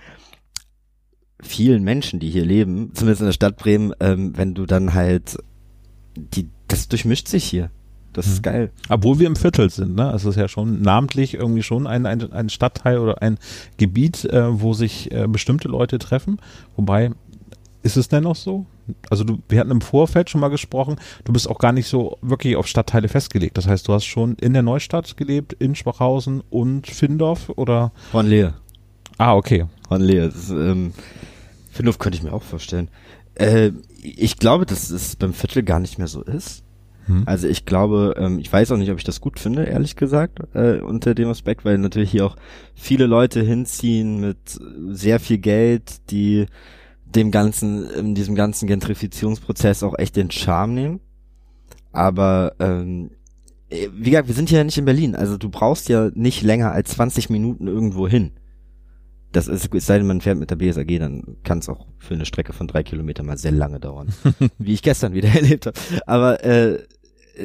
vielen 1.41 1.85
Menschen, 1.85 2.19
die 2.19 2.29
hier 2.29 2.45
leben, 2.45 2.91
zumindest 2.93 3.21
in 3.21 3.27
der 3.27 3.35
Stadt 3.35 3.57
Bremen, 3.57 3.93
ähm, 4.01 4.37
wenn 4.37 4.55
du 4.55 4.67
dann 4.67 4.95
halt, 4.95 5.39
die, 6.17 6.51
das 6.67 6.89
durchmischt 6.89 7.29
sich 7.29 7.45
hier. 7.45 7.71
Das 8.17 8.27
ist 8.27 8.39
mhm. 8.39 8.43
geil. 8.43 8.71
Obwohl 8.89 9.21
wir 9.21 9.27
im 9.27 9.37
Viertel 9.37 9.71
sind, 9.71 9.95
ne? 9.95 10.11
Es 10.13 10.25
ist 10.25 10.37
ja 10.37 10.49
schon 10.49 10.81
namentlich 10.81 11.35
irgendwie 11.35 11.63
schon 11.63 11.87
ein, 11.87 12.05
ein, 12.07 12.33
ein 12.33 12.49
Stadtteil 12.49 12.99
oder 12.99 13.23
ein 13.23 13.39
Gebiet, 13.77 14.25
äh, 14.25 14.61
wo 14.61 14.73
sich 14.73 15.13
äh, 15.13 15.29
bestimmte 15.29 15.69
Leute 15.69 15.99
treffen. 15.99 16.41
Wobei, 16.75 17.11
ist 17.87 17.97
es 17.97 18.09
denn 18.09 18.25
noch 18.25 18.37
so? 18.37 18.67
Also 19.09 19.25
du, 19.25 19.39
wir 19.49 19.61
hatten 19.61 19.71
im 19.71 19.81
Vorfeld 19.81 20.29
schon 20.29 20.41
mal 20.41 20.49
gesprochen, 20.49 20.97
du 21.25 21.33
bist 21.33 21.49
auch 21.49 21.59
gar 21.59 21.73
nicht 21.73 21.87
so 21.87 22.19
wirklich 22.21 22.57
auf 22.57 22.67
Stadtteile 22.67 23.09
festgelegt. 23.09 23.57
Das 23.57 23.67
heißt, 23.67 23.87
du 23.87 23.93
hast 23.93 24.05
schon 24.05 24.35
in 24.35 24.53
der 24.53 24.63
Neustadt 24.63 25.17
gelebt, 25.17 25.53
in 25.55 25.75
Schwachhausen 25.75 26.43
und 26.51 26.87
Findorf 26.89 27.51
oder? 27.57 27.93
Hornlehe. 28.13 28.55
Ah, 29.19 29.35
okay. 29.35 29.67
Hornlehe. 29.89 30.33
Ähm, 30.51 30.93
Findorf 31.71 31.99
könnte 31.99 32.19
ich 32.19 32.25
mir 32.25 32.33
auch 32.33 32.43
vorstellen. 32.43 32.89
Äh, 33.35 33.71
ich 34.03 34.39
glaube, 34.39 34.67
dass 34.67 34.91
es 34.91 35.17
beim 35.17 35.33
Viertel 35.33 35.63
gar 35.63 35.81
nicht 35.81 35.99
mehr 35.99 36.09
so 36.09 36.23
ist. 36.23 36.65
Hm. 37.07 37.23
Also 37.25 37.47
ich 37.47 37.67
glaube, 37.67 38.15
ähm, 38.19 38.41
ich 38.41 38.53
weiß 38.53 38.73
auch 38.73 38.77
nicht, 38.77 38.91
ob 38.91 38.99
ich 38.99 39.05
das 39.05 39.21
gut 39.21 39.39
finde, 39.39 39.65
ehrlich 39.65 39.95
gesagt, 39.95 40.41
äh, 40.55 40.81
unter 40.81 41.15
dem 41.15 41.29
Aspekt, 41.29 41.65
weil 41.65 41.79
natürlich 41.79 42.11
hier 42.11 42.27
auch 42.27 42.37
viele 42.75 43.07
Leute 43.07 43.43
hinziehen 43.43 44.21
mit 44.21 44.39
sehr 44.91 45.21
viel 45.21 45.39
Geld, 45.39 46.11
die 46.11 46.47
dem 47.15 47.31
ganzen, 47.31 47.89
in 47.91 48.15
diesem 48.15 48.35
ganzen 48.35 48.67
Gentrifizierungsprozess 48.67 49.83
auch 49.83 49.99
echt 49.99 50.17
den 50.17 50.31
Charme 50.31 50.75
nehmen. 50.75 51.01
Aber 51.93 52.55
ähm, 52.59 53.11
äh, 53.71 53.89
wie 53.93 54.11
gesagt, 54.11 54.29
wir 54.29 54.35
sind 54.35 54.51
ja 54.51 54.63
nicht 54.63 54.79
in 54.79 54.85
Berlin, 54.85 55.15
also 55.15 55.39
du 55.39 55.49
brauchst 55.49 55.89
ja 55.89 56.11
nicht 56.15 56.43
länger 56.43 56.73
als 56.73 56.91
20 56.91 57.31
Minuten 57.31 57.67
irgendwo 57.67 58.07
hin. 58.07 58.33
Das 59.33 59.49
ist, 59.49 59.75
es 59.75 59.87
sei 59.87 59.99
denn, 59.99 60.07
man 60.07 60.21
fährt 60.21 60.39
mit 60.39 60.51
der 60.51 60.57
BSAG, 60.57 60.99
dann 60.99 61.37
kann 61.43 61.59
es 61.59 61.69
auch 61.69 61.87
für 61.99 62.15
eine 62.15 62.25
Strecke 62.25 62.53
von 62.53 62.69
drei 62.69 62.83
Kilometern 62.83 63.27
mal 63.27 63.37
sehr 63.37 63.53
lange 63.53 63.81
dauern. 63.81 64.13
wie 64.59 64.73
ich 64.73 64.83
gestern 64.83 65.15
wieder 65.15 65.29
erlebt 65.35 65.67
habe. 65.67 65.79
Aber 66.07 66.45
äh, 66.45 66.83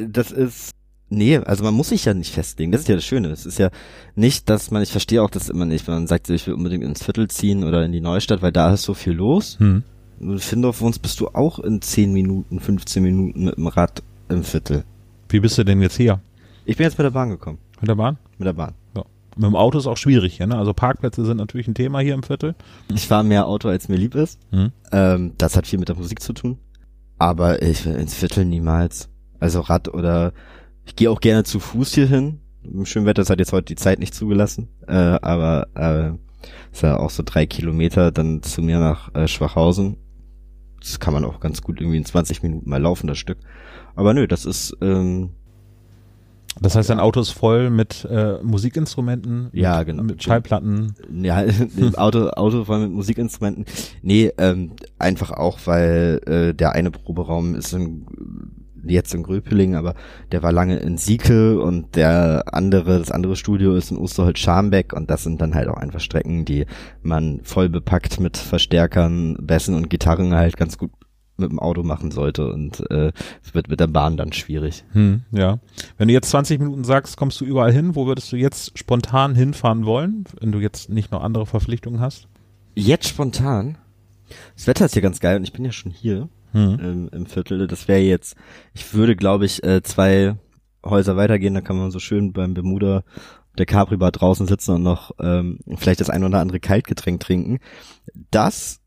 das 0.08 0.32
ist 0.32 0.72
Nee, 1.14 1.38
also 1.40 1.66
man 1.66 1.74
muss 1.74 1.90
sich 1.90 2.06
ja 2.06 2.14
nicht 2.14 2.34
festlegen. 2.34 2.72
Das 2.72 2.82
ist 2.82 2.88
ja 2.88 2.96
das 2.96 3.04
Schöne. 3.04 3.28
Es 3.32 3.46
ist 3.46 3.60
ja 3.60 3.70
nicht, 4.16 4.50
dass 4.50 4.72
man, 4.72 4.82
ich 4.82 4.94
verstehe 4.94 5.22
auch 5.22 5.30
das 5.30 5.50
immer 5.50 5.66
nicht, 5.66 5.86
wenn 5.86 5.94
man 5.94 6.08
sagt, 6.08 6.30
ich 6.30 6.48
will 6.48 6.54
unbedingt 6.54 6.86
ins 6.86 7.04
Viertel 7.04 7.28
ziehen 7.28 7.66
oder 7.66 7.84
in 7.84 7.92
die 7.92 8.00
Neustadt, 8.00 8.42
weil 8.42 8.54
da 8.54 8.74
ist 8.74 8.84
so 8.84 8.94
viel 8.94 9.12
los. 9.12 9.60
Hm. 9.60 9.84
In 10.22 10.40
Findorf 10.40 10.82
uns 10.82 11.00
bist 11.00 11.20
du 11.20 11.28
auch 11.28 11.60
in 11.60 11.82
10 11.82 12.14
Minuten, 12.14 12.62
15 12.62 13.04
Minuten 13.04 13.44
mit 13.44 13.58
dem 13.58 13.68
Rad 13.68 14.02
im 14.30 14.46
Viertel. 14.46 14.86
Wie 15.28 15.42
bist 15.42 15.58
du 15.58 15.66
denn 15.66 15.82
jetzt 15.82 15.98
hier? 15.98 16.22
Ich 16.64 16.78
bin 16.78 16.86
jetzt 16.86 16.98
mit 16.98 17.04
der 17.04 17.12
Bahn 17.12 17.30
gekommen. 17.30 17.58
Mit 17.82 17.90
der 17.90 17.96
Bahn? 17.96 18.18
Mit 18.38 18.46
der 18.46 18.54
Bahn. 18.54 18.74
Ja. 18.96 19.04
Mit 19.36 19.48
dem 19.48 19.56
Auto 19.58 19.80
ist 19.80 19.88
auch 19.88 19.98
schwierig, 19.98 20.38
ja, 20.38 20.48
ne? 20.48 20.58
Also 20.58 20.74
Parkplätze 20.74 21.26
sind 21.26 21.38
natürlich 21.38 21.68
ein 21.68 21.74
Thema 21.74 22.00
hier 22.00 22.14
im 22.14 22.24
Viertel. 22.24 22.56
Ich 22.94 23.08
fahre 23.08 23.26
mehr 23.26 23.48
Auto, 23.48 23.68
als 23.68 23.90
mir 23.90 23.98
lieb 23.98 24.16
ist. 24.16 24.40
Hm. 24.52 24.72
Ähm, 24.94 25.34
das 25.38 25.58
hat 25.58 25.68
viel 25.68 25.80
mit 25.80 25.90
der 25.90 25.98
Musik 25.98 26.22
zu 26.22 26.32
tun. 26.32 26.58
Aber 27.18 27.62
ich 27.62 27.86
will 27.86 27.96
ins 27.96 28.14
Viertel 28.14 28.46
niemals. 28.46 29.10
Also 29.42 29.60
Rad 29.60 29.94
oder 29.94 30.32
ich 30.86 30.96
gehe 30.96 31.10
auch 31.10 31.22
gerne 31.22 31.44
zu 31.44 31.60
Fuß 31.60 31.94
hier 31.94 32.08
hin. 32.08 32.40
Im 32.64 32.86
schönen 32.86 33.06
Wetter, 33.06 33.22
das 33.22 33.30
hat 33.30 33.40
jetzt 33.40 33.54
heute 33.54 33.66
die 33.66 33.76
Zeit 33.76 34.00
nicht 34.00 34.14
zugelassen. 34.14 34.70
Äh, 34.88 34.94
aber 34.94 35.68
äh, 35.76 36.12
ist 36.72 36.84
ja 36.84 36.98
auch 36.98 37.10
so 37.10 37.24
drei 37.26 37.46
Kilometer 37.46 38.12
dann 38.12 38.44
zu 38.44 38.62
mir 38.62 38.80
nach 38.80 39.14
äh, 39.16 39.28
Schwachhausen. 39.28 39.98
Das 40.80 41.00
kann 41.00 41.14
man 41.14 41.26
auch 41.26 41.40
ganz 41.40 41.62
gut 41.62 41.80
irgendwie 41.80 41.98
in 41.98 42.06
20 42.06 42.44
Minuten 42.44 42.70
mal 42.70 42.82
laufen, 42.82 43.08
das 43.08 43.18
Stück. 43.18 43.38
Aber 43.96 44.14
nö, 44.14 44.28
das 44.28 44.46
ist 44.46 44.76
ähm, 44.82 45.32
das 46.60 46.76
heißt, 46.76 46.90
dein 46.90 47.00
Auto 47.00 47.22
ist 47.22 47.32
voll 47.32 47.70
mit 47.70 48.06
äh, 48.10 48.38
Musikinstrumenten, 48.44 49.50
ja, 49.54 49.80
mit, 49.80 49.88
genau. 49.88 50.04
mit 50.04 50.22
Schallplatten. 50.22 50.94
Ja, 51.22 51.44
Auto, 51.96 52.30
Auto 52.30 52.66
voll 52.66 52.80
mit 52.80 52.92
Musikinstrumenten. 52.92 53.66
Nee, 54.02 54.32
ähm, 54.38 54.74
einfach 55.00 55.32
auch, 55.32 55.60
weil 55.66 56.22
äh, 56.26 56.54
der 56.54 56.74
eine 56.74 56.92
Proberaum 56.92 57.56
ist 57.56 57.74
ein 57.74 58.06
jetzt 58.86 59.14
in 59.14 59.24
Gröpeling, 59.24 59.76
aber 59.76 59.96
der 60.32 60.44
war 60.44 60.52
lange 60.52 60.78
in 60.78 60.98
Sieke 60.98 61.62
und 61.62 61.96
der 61.96 62.44
andere, 62.52 63.00
das 63.00 63.12
andere 63.12 63.36
Studio 63.36 63.76
ist 63.76 63.92
in 63.92 63.98
Osterholz-Scharmbeck 63.98 64.94
und 64.94 65.10
das 65.10 65.24
sind 65.24 65.42
dann 65.42 65.56
halt 65.56 65.68
auch 65.68 65.78
einfach 65.78 66.00
Strecken, 66.00 66.46
die 66.46 66.66
man 67.02 67.42
voll 67.44 67.70
bepackt 67.70 68.20
mit 68.20 68.38
Verstärkern, 68.38 69.38
Bässen 69.42 69.76
und 69.76 69.90
Gitarren 69.90 70.34
halt 70.34 70.58
ganz 70.58 70.78
gut 70.78 70.92
mit 71.38 71.52
dem 71.52 71.60
Auto 71.60 71.84
machen 71.84 72.12
sollte 72.12 72.52
und 72.52 72.90
äh, 72.92 73.12
es 73.44 73.54
wird 73.54 73.68
mit 73.68 73.80
der 73.80 73.88
Bahn 73.88 74.16
dann 74.16 74.32
schwierig. 74.32 74.84
Hm, 74.94 75.24
ja. 75.32 75.60
Wenn 75.98 76.08
du 76.08 76.14
jetzt 76.14 76.30
20 76.30 76.60
Minuten 76.60 76.84
sagst, 76.84 77.18
kommst 77.18 77.42
du 77.42 77.46
überall 77.46 77.74
hin, 77.74 77.96
wo 77.96 78.06
würdest 78.06 78.32
du 78.32 78.38
jetzt 78.38 78.78
spontan 78.78 79.36
hinfahren 79.36 79.86
wollen, 79.86 80.26
wenn 80.40 80.52
du 80.52 80.60
jetzt 80.60 80.90
nicht 80.90 81.12
noch 81.12 81.24
andere 81.24 81.46
Verpflichtungen 81.46 82.00
hast? 82.00 82.28
Jetzt 82.76 83.10
spontan? 83.10 83.78
Das 84.56 84.68
Wetter 84.68 84.86
ist 84.86 84.94
hier 84.94 85.02
ganz 85.02 85.20
geil 85.20 85.38
und 85.38 85.44
ich 85.44 85.52
bin 85.52 85.66
ja 85.66 85.72
schon 85.72 85.92
hier 85.92 86.30
hm. 86.52 86.80
im, 86.80 87.10
im 87.10 87.26
Viertel. 87.26 87.68
Das 87.68 87.88
wäre 87.88 88.00
jetzt, 88.00 88.36
ich 88.74 88.94
würde 88.94 89.16
glaube 89.16 89.46
ich 89.46 89.64
äh, 89.64 89.82
zwei 89.84 90.36
Häuser 90.86 91.16
weitergehen, 91.16 91.54
da 91.54 91.62
kann 91.62 91.78
man 91.78 91.92
so 91.92 92.00
schön 92.00 92.34
beim 92.34 92.54
Bermuda 92.54 93.04
der 93.58 93.66
Capri 93.66 93.98
Bar 93.98 94.12
draußen 94.12 94.48
sitzen 94.48 94.76
und 94.76 94.84
noch 94.84 95.12
ähm, 95.20 95.60
vielleicht 95.76 96.00
das 96.00 96.10
ein 96.10 96.24
oder 96.24 96.40
andere 96.40 96.60
Kaltgetränk 96.60 97.20
trinken. 97.20 97.60
Das 98.32 98.80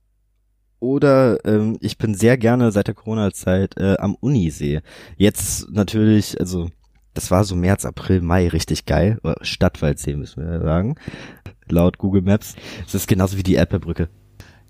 oder 0.80 1.44
ähm, 1.46 1.78
ich 1.80 1.96
bin 1.96 2.14
sehr 2.14 2.36
gerne 2.36 2.70
seit 2.70 2.88
der 2.88 2.94
Corona-Zeit 2.94 3.76
äh, 3.78 3.96
am 3.98 4.16
Unisee. 4.16 4.80
Jetzt 5.16 5.70
natürlich, 5.70 6.38
also 6.38 6.68
das 7.14 7.30
war 7.30 7.44
so 7.44 7.56
März, 7.56 7.86
April, 7.86 8.20
Mai 8.20 8.48
richtig 8.48 8.84
geil. 8.84 9.18
Stadtwaldsee 9.40 10.16
müssen 10.16 10.44
wir 10.44 10.60
sagen. 10.60 10.96
Laut 11.68 11.96
Google 11.98 12.22
Maps. 12.22 12.54
Es 12.86 12.94
ist 12.94 13.08
genauso 13.08 13.38
wie 13.38 13.42
die 13.42 13.54
Erperbrücke. 13.54 14.08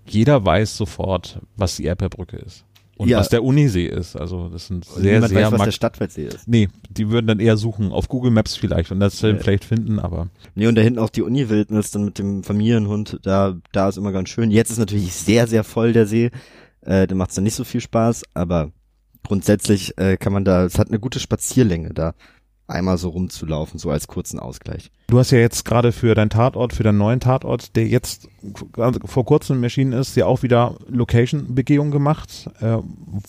Jeder 0.06 0.44
weiß 0.44 0.76
sofort, 0.76 1.40
was 1.56 1.76
die 1.76 1.86
Erperbrücke 1.86 2.36
ist. 2.36 2.64
Und 2.96 3.08
ja. 3.08 3.18
was 3.18 3.28
der 3.28 3.42
Unisee 3.42 3.86
ist. 3.86 4.14
Also 4.14 4.48
das 4.48 4.68
sind 4.68 4.84
sehr, 4.84 5.20
sehr 5.20 5.46
weiß, 5.46 5.52
was 5.52 5.64
der 5.64 5.72
Stadtwaldsee 5.72 6.26
ist. 6.26 6.46
Nee, 6.46 6.68
die 6.90 7.10
würden 7.10 7.26
dann 7.26 7.40
eher 7.40 7.56
suchen 7.56 7.90
auf 7.90 8.08
Google 8.08 8.30
Maps 8.30 8.56
vielleicht 8.56 8.92
und 8.92 9.00
das 9.00 9.20
ja. 9.20 9.34
vielleicht 9.36 9.64
finden, 9.64 9.98
aber. 9.98 10.28
Nee, 10.54 10.68
und 10.68 10.76
da 10.76 10.82
hinten 10.82 11.00
auch 11.00 11.10
die 11.10 11.22
Uni-Wildnis 11.22 11.90
dann 11.90 12.04
mit 12.04 12.18
dem 12.18 12.44
Familienhund, 12.44 13.18
da, 13.22 13.56
da 13.72 13.88
ist 13.88 13.98
immer 13.98 14.12
ganz 14.12 14.28
schön. 14.28 14.50
Jetzt 14.50 14.70
ist 14.70 14.78
natürlich 14.78 15.12
sehr, 15.12 15.46
sehr 15.48 15.64
voll 15.64 15.92
der 15.92 16.06
See. 16.06 16.30
Äh, 16.82 17.06
da 17.06 17.14
macht 17.14 17.30
es 17.30 17.34
dann 17.34 17.44
nicht 17.44 17.56
so 17.56 17.64
viel 17.64 17.80
Spaß, 17.80 18.22
aber 18.34 18.70
grundsätzlich 19.24 19.98
äh, 19.98 20.16
kann 20.16 20.32
man 20.32 20.44
da, 20.44 20.64
es 20.64 20.78
hat 20.78 20.88
eine 20.88 21.00
gute 21.00 21.18
Spazierlänge 21.18 21.94
da 21.94 22.14
einmal 22.66 22.96
so 22.96 23.10
rumzulaufen, 23.10 23.78
so 23.78 23.90
als 23.90 24.08
kurzen 24.08 24.38
Ausgleich. 24.38 24.90
Du 25.08 25.18
hast 25.18 25.30
ja 25.30 25.38
jetzt 25.38 25.64
gerade 25.64 25.92
für 25.92 26.14
deinen 26.14 26.30
Tatort, 26.30 26.72
für 26.72 26.82
deinen 26.82 26.98
neuen 26.98 27.20
Tatort, 27.20 27.76
der 27.76 27.86
jetzt 27.86 28.28
vor 29.04 29.24
kurzem 29.24 29.62
erschienen 29.62 29.92
ist, 29.92 30.16
ja 30.16 30.26
auch 30.26 30.42
wieder 30.42 30.76
Location-Begehung 30.88 31.90
gemacht. 31.90 32.50
Äh, 32.60 32.78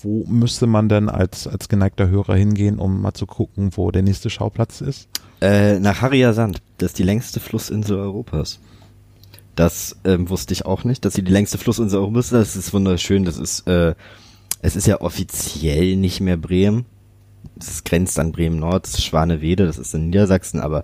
wo 0.02 0.26
müsste 0.28 0.68
man 0.68 0.88
denn 0.88 1.10
als, 1.10 1.48
als 1.48 1.68
geneigter 1.68 2.08
Hörer 2.08 2.36
hingehen, 2.36 2.80
um 2.80 3.02
mal 3.02 3.14
zu 3.14 3.26
gucken, 3.26 3.72
wo 3.76 3.92
der 3.92 4.04
nächste 4.04 4.30
Schauplatz 4.30 4.82
ist? 4.82 5.10
Äh, 5.42 5.80
nach 5.80 6.02
Harrier 6.02 6.34
Sand. 6.34 6.62
Das 6.78 6.92
ist 6.92 7.00
die 7.00 7.04
längste 7.04 7.40
Flussinsel 7.40 7.98
Europas. 7.98 8.60
Das 9.56 9.98
ähm, 10.04 10.30
wusste 10.30 10.54
ich 10.54 10.66
auch 10.66 10.84
nicht, 10.84 11.06
dass 11.06 11.14
sie 11.14 11.24
die 11.24 11.32
längste 11.32 11.58
Flussinsel 11.58 12.00
Europas 12.00 12.28
ist. 12.28 12.34
Das 12.34 12.56
ist 12.56 12.74
wunderschön. 12.74 13.26
Das 13.26 13.38
ist, 13.38 13.68
äh, 13.68 13.96
es 14.62 14.76
ist 14.76 14.88
ja 14.88 15.02
offiziell 15.02 15.98
nicht 15.98 16.22
mehr 16.22 16.38
Bremen 16.38 16.86
das 17.56 17.84
grenzt 17.84 18.20
an 18.20 18.32
Bremen-Nord, 18.32 18.88
Schwanewede, 18.88 19.66
das 19.66 19.78
ist 19.78 19.94
in 19.94 20.08
Niedersachsen, 20.08 20.60
aber 20.60 20.84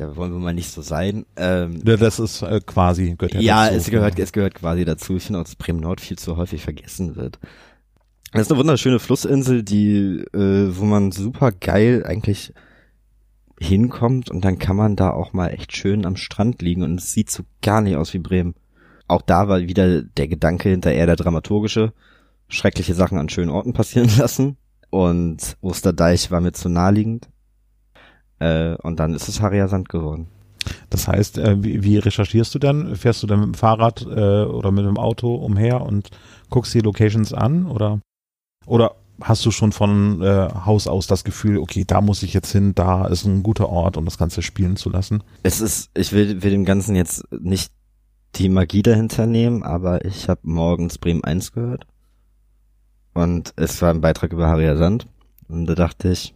da 0.00 0.16
wollen 0.16 0.32
wir 0.32 0.38
mal 0.38 0.54
nicht 0.54 0.70
so 0.70 0.80
sein. 0.80 1.26
Ähm, 1.36 1.84
das 1.84 2.18
ist 2.18 2.40
äh, 2.40 2.60
quasi 2.64 3.16
gehört 3.18 3.34
ja, 3.34 3.40
ja 3.40 3.64
dazu. 3.66 3.76
es 3.76 3.90
gehört 3.90 4.18
es 4.18 4.32
gehört 4.32 4.54
quasi 4.54 4.86
dazu. 4.86 5.16
Ich 5.16 5.24
finde 5.24 5.40
auch, 5.40 5.44
dass 5.44 5.56
Bremen 5.56 5.80
Nord 5.80 6.00
viel 6.00 6.18
zu 6.18 6.38
häufig 6.38 6.62
vergessen 6.62 7.16
wird. 7.16 7.38
Das 8.32 8.42
ist 8.42 8.50
eine 8.50 8.58
wunderschöne 8.60 8.98
Flussinsel, 8.98 9.62
die 9.62 10.24
äh, 10.32 10.76
wo 10.76 10.84
man 10.84 11.12
super 11.12 11.52
geil 11.52 12.04
eigentlich 12.06 12.54
hinkommt 13.60 14.30
und 14.30 14.42
dann 14.42 14.58
kann 14.58 14.76
man 14.76 14.96
da 14.96 15.10
auch 15.10 15.34
mal 15.34 15.48
echt 15.48 15.76
schön 15.76 16.06
am 16.06 16.16
Strand 16.16 16.62
liegen 16.62 16.82
und 16.82 16.98
es 16.98 17.12
sieht 17.12 17.30
so 17.30 17.42
gar 17.60 17.82
nicht 17.82 17.96
aus 17.96 18.14
wie 18.14 18.20
Bremen. 18.20 18.54
Auch 19.06 19.20
da 19.20 19.48
war 19.48 19.60
wieder 19.60 20.02
der 20.02 20.28
Gedanke 20.28 20.70
hinter 20.70 20.92
eher 20.92 21.06
der 21.06 21.16
dramaturgische, 21.16 21.92
schreckliche 22.48 22.94
Sachen 22.94 23.18
an 23.18 23.28
schönen 23.28 23.50
Orten 23.50 23.74
passieren 23.74 24.08
lassen 24.18 24.56
und 24.90 25.56
Osterdeich 25.60 26.30
war 26.30 26.40
mir 26.40 26.52
zu 26.52 26.68
naheliegend. 26.68 27.28
Äh, 28.38 28.74
und 28.76 28.98
dann 29.00 29.14
ist 29.14 29.28
es 29.28 29.40
Harrier 29.40 29.68
Sand 29.68 29.88
geworden. 29.88 30.28
Das 30.90 31.08
heißt, 31.08 31.38
äh, 31.38 31.62
wie, 31.62 31.82
wie, 31.82 31.98
recherchierst 31.98 32.54
du 32.54 32.58
dann? 32.58 32.94
Fährst 32.96 33.22
du 33.22 33.26
dann 33.26 33.40
mit 33.40 33.48
dem 33.48 33.54
Fahrrad 33.54 34.02
äh, 34.02 34.44
oder 34.44 34.70
mit 34.70 34.84
dem 34.84 34.98
Auto 34.98 35.34
umher 35.34 35.82
und 35.82 36.10
guckst 36.50 36.74
die 36.74 36.80
Locations 36.80 37.32
an 37.32 37.66
oder 37.66 38.00
oder 38.66 38.96
hast 39.22 39.44
du 39.44 39.50
schon 39.50 39.72
von 39.72 40.22
äh, 40.22 40.48
Haus 40.64 40.86
aus 40.86 41.06
das 41.06 41.24
Gefühl, 41.24 41.58
okay, 41.58 41.84
da 41.86 42.00
muss 42.00 42.22
ich 42.22 42.34
jetzt 42.34 42.52
hin, 42.52 42.74
da 42.74 43.06
ist 43.06 43.24
ein 43.24 43.42
guter 43.42 43.68
Ort, 43.68 43.96
um 43.96 44.04
das 44.04 44.18
Ganze 44.18 44.42
spielen 44.42 44.76
zu 44.76 44.90
lassen? 44.90 45.22
Es 45.42 45.60
ist, 45.60 45.90
ich 45.94 46.12
will, 46.12 46.42
will 46.42 46.50
dem 46.50 46.64
Ganzen 46.64 46.96
jetzt 46.96 47.24
nicht 47.32 47.72
die 48.36 48.48
Magie 48.48 48.82
dahinter 48.82 49.26
nehmen, 49.26 49.62
aber 49.62 50.04
ich 50.04 50.28
habe 50.28 50.40
morgens 50.44 50.98
Bremen 50.98 51.24
1 51.24 51.52
gehört 51.52 51.86
und 53.14 53.52
es 53.56 53.80
war 53.82 53.90
ein 53.90 54.00
Beitrag 54.00 54.32
über 54.32 54.48
Harrier 54.48 54.76
Sand. 54.76 55.06
Und 55.48 55.66
da 55.66 55.74
dachte 55.74 56.10
ich, 56.10 56.34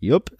jupp, 0.00 0.30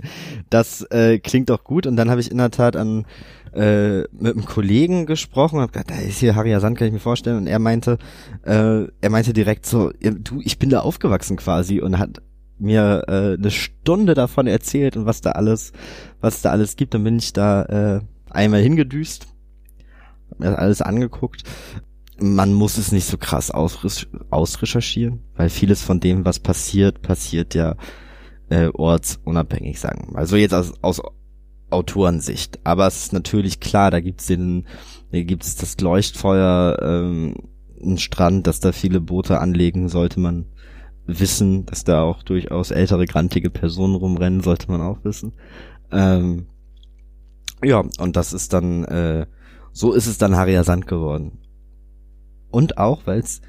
das 0.50 0.82
äh, 0.90 1.18
klingt 1.18 1.50
doch 1.50 1.64
gut. 1.64 1.86
Und 1.86 1.96
dann 1.96 2.10
habe 2.10 2.20
ich 2.20 2.30
in 2.30 2.38
der 2.38 2.50
Tat 2.50 2.76
an 2.76 3.06
äh, 3.54 4.00
mit 4.12 4.34
einem 4.34 4.44
Kollegen 4.44 5.06
gesprochen 5.06 5.56
und 5.56 5.62
hab 5.62 5.72
gedacht, 5.72 5.90
da 5.90 5.96
ist 5.96 6.18
hier 6.18 6.34
Harrier 6.34 6.60
Sand, 6.60 6.76
kann 6.76 6.88
ich 6.88 6.92
mir 6.92 6.98
vorstellen. 6.98 7.36
Und 7.36 7.46
er 7.46 7.58
meinte, 7.58 7.98
äh, 8.42 8.84
er 9.00 9.10
meinte 9.10 9.32
direkt 9.32 9.66
so, 9.66 9.90
du, 10.00 10.40
ich 10.42 10.58
bin 10.58 10.70
da 10.70 10.80
aufgewachsen 10.80 11.36
quasi 11.36 11.80
und 11.80 11.98
hat 11.98 12.20
mir 12.58 13.04
äh, 13.08 13.34
eine 13.34 13.50
Stunde 13.50 14.14
davon 14.14 14.46
erzählt 14.46 14.96
und 14.96 15.06
was 15.06 15.20
da 15.20 15.32
alles, 15.32 15.72
was 16.20 16.42
da 16.42 16.50
alles 16.50 16.76
gibt. 16.76 16.94
Dann 16.94 17.04
bin 17.04 17.18
ich 17.18 17.32
da 17.32 17.62
äh, 17.62 18.00
einmal 18.30 18.60
hingedüst, 18.60 19.28
hab 20.30 20.40
mir 20.40 20.50
das 20.50 20.58
alles 20.58 20.82
angeguckt 20.82 21.44
man 22.20 22.52
muss 22.52 22.78
es 22.78 22.92
nicht 22.92 23.06
so 23.06 23.18
krass 23.18 23.50
ausrecherchieren, 23.50 25.20
weil 25.36 25.50
vieles 25.50 25.82
von 25.82 26.00
dem, 26.00 26.24
was 26.24 26.38
passiert, 26.38 27.02
passiert 27.02 27.54
ja 27.54 27.76
äh, 28.50 28.68
ortsunabhängig, 28.68 29.80
sagen. 29.80 30.14
Also 30.14 30.36
jetzt 30.36 30.54
aus, 30.54 30.72
aus 30.80 31.02
Autorensicht. 31.70 32.60
Aber 32.64 32.86
es 32.86 32.96
ist 32.96 33.12
natürlich 33.12 33.60
klar, 33.60 33.90
da 33.90 34.00
gibt's 34.00 34.26
den, 34.26 34.66
da 35.12 35.22
gibt's 35.22 35.56
das 35.56 35.80
Leuchtfeuer, 35.80 36.78
ähm, 36.80 37.34
ein 37.82 37.98
Strand, 37.98 38.46
dass 38.46 38.60
da 38.60 38.72
viele 38.72 39.00
Boote 39.00 39.40
anlegen, 39.40 39.88
sollte 39.88 40.20
man 40.20 40.46
wissen, 41.06 41.66
dass 41.66 41.84
da 41.84 42.02
auch 42.02 42.22
durchaus 42.22 42.70
ältere, 42.70 43.04
grantige 43.06 43.50
Personen 43.50 43.94
rumrennen, 43.94 44.40
sollte 44.40 44.70
man 44.70 44.80
auch 44.80 45.04
wissen. 45.04 45.32
Ähm, 45.90 46.46
ja, 47.62 47.82
und 47.98 48.16
das 48.16 48.32
ist 48.32 48.52
dann, 48.52 48.84
äh, 48.84 49.26
so 49.72 49.92
ist 49.92 50.06
es 50.06 50.16
dann 50.16 50.36
Harrier 50.36 50.64
Sand 50.64 50.86
geworden. 50.86 51.43
Und 52.54 52.78
auch, 52.78 53.02
weil 53.04 53.18
es 53.18 53.40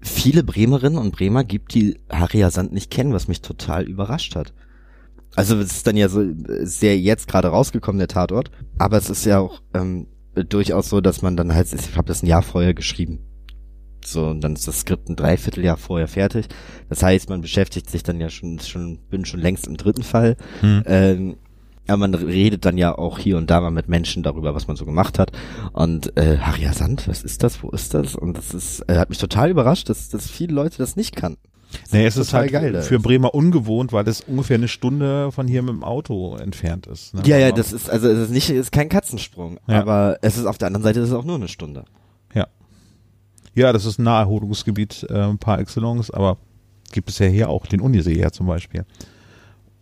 viele 0.00 0.44
Bremerinnen 0.44 0.98
und 0.98 1.10
Bremer 1.10 1.42
gibt, 1.42 1.74
die 1.74 1.98
Harrier 2.08 2.52
Sand 2.52 2.72
nicht 2.72 2.92
kennen, 2.92 3.12
was 3.12 3.26
mich 3.26 3.42
total 3.42 3.88
überrascht 3.88 4.36
hat. 4.36 4.52
Also 5.34 5.56
es 5.56 5.72
ist 5.72 5.86
dann 5.88 5.96
ja 5.96 6.08
so 6.08 6.22
sehr 6.60 6.96
jetzt 6.96 7.26
gerade 7.26 7.48
rausgekommen, 7.48 7.98
der 7.98 8.06
Tatort. 8.06 8.52
Aber 8.78 8.98
es 8.98 9.10
ist 9.10 9.24
ja 9.24 9.40
auch 9.40 9.62
ähm, 9.74 10.06
durchaus 10.34 10.90
so, 10.90 11.00
dass 11.00 11.22
man 11.22 11.36
dann 11.36 11.52
halt, 11.52 11.72
ich 11.72 11.96
habe 11.96 12.06
das 12.06 12.22
ein 12.22 12.26
Jahr 12.26 12.42
vorher 12.42 12.72
geschrieben. 12.72 13.18
So, 14.04 14.28
und 14.28 14.40
dann 14.40 14.54
ist 14.54 14.68
das 14.68 14.80
Skript 14.80 15.08
ein 15.08 15.16
Dreivierteljahr 15.16 15.78
vorher 15.78 16.06
fertig. 16.06 16.46
Das 16.88 17.02
heißt, 17.02 17.28
man 17.30 17.40
beschäftigt 17.40 17.90
sich 17.90 18.04
dann 18.04 18.20
ja 18.20 18.30
schon, 18.30 18.60
schon 18.60 18.98
bin 19.10 19.24
schon 19.24 19.40
längst 19.40 19.66
im 19.66 19.76
dritten 19.76 20.04
Fall. 20.04 20.36
Hm. 20.60 20.82
Ähm, 20.86 21.36
ja, 21.88 21.96
man 21.96 22.14
redet 22.14 22.64
dann 22.64 22.78
ja 22.78 22.96
auch 22.96 23.18
hier 23.18 23.36
und 23.36 23.50
da 23.50 23.60
mal 23.60 23.70
mit 23.70 23.88
Menschen 23.88 24.22
darüber, 24.22 24.54
was 24.54 24.68
man 24.68 24.76
so 24.76 24.84
gemacht 24.84 25.18
hat. 25.18 25.32
Und 25.72 26.16
äh, 26.16 26.38
Haria 26.38 26.72
Sand, 26.72 27.08
was 27.08 27.22
ist 27.22 27.42
das? 27.42 27.62
Wo 27.62 27.70
ist 27.70 27.94
das? 27.94 28.14
Und 28.14 28.38
das 28.38 28.54
ist, 28.54 28.80
äh, 28.88 28.98
hat 28.98 29.08
mich 29.08 29.18
total 29.18 29.50
überrascht, 29.50 29.88
dass, 29.88 30.08
dass 30.08 30.30
viele 30.30 30.54
Leute 30.54 30.78
das 30.78 30.96
nicht 30.96 31.16
kannten. 31.16 31.48
Das 31.82 31.92
nee, 31.92 32.04
es 32.04 32.16
ist 32.18 32.34
halt 32.34 32.52
geil, 32.52 32.82
für 32.82 33.00
Bremer 33.00 33.34
ungewohnt, 33.34 33.92
weil 33.92 34.06
es 34.06 34.20
ungefähr 34.20 34.56
eine 34.56 34.68
Stunde 34.68 35.32
von 35.32 35.48
hier 35.48 35.62
mit 35.62 35.70
dem 35.70 35.84
Auto 35.84 36.36
entfernt 36.36 36.86
ist. 36.86 37.14
Ne? 37.14 37.22
Ja, 37.24 37.38
ja, 37.38 37.50
das 37.50 37.72
ist 37.72 37.88
also 37.88 38.08
es 38.08 38.24
ist 38.24 38.30
nicht, 38.30 38.50
es 38.50 38.66
ist 38.66 38.72
kein 38.72 38.90
Katzensprung, 38.90 39.58
ja. 39.66 39.80
aber 39.80 40.18
es 40.20 40.36
ist 40.36 40.44
auf 40.44 40.58
der 40.58 40.66
anderen 40.66 40.82
Seite 40.82 41.00
ist 41.00 41.08
es 41.08 41.14
auch 41.14 41.24
nur 41.24 41.36
eine 41.36 41.48
Stunde. 41.48 41.86
Ja, 42.34 42.46
ja, 43.54 43.72
das 43.72 43.86
ist 43.86 43.98
ein 43.98 44.04
Naherholungsgebiet 44.04 45.04
äh, 45.04 45.34
par 45.34 45.60
excellence, 45.60 46.10
aber 46.10 46.36
gibt 46.92 47.10
es 47.10 47.18
ja 47.18 47.26
hier 47.26 47.48
auch 47.48 47.66
den 47.66 47.80
Unisee 47.80 48.18
ja 48.18 48.30
zum 48.30 48.46
Beispiel. 48.46 48.84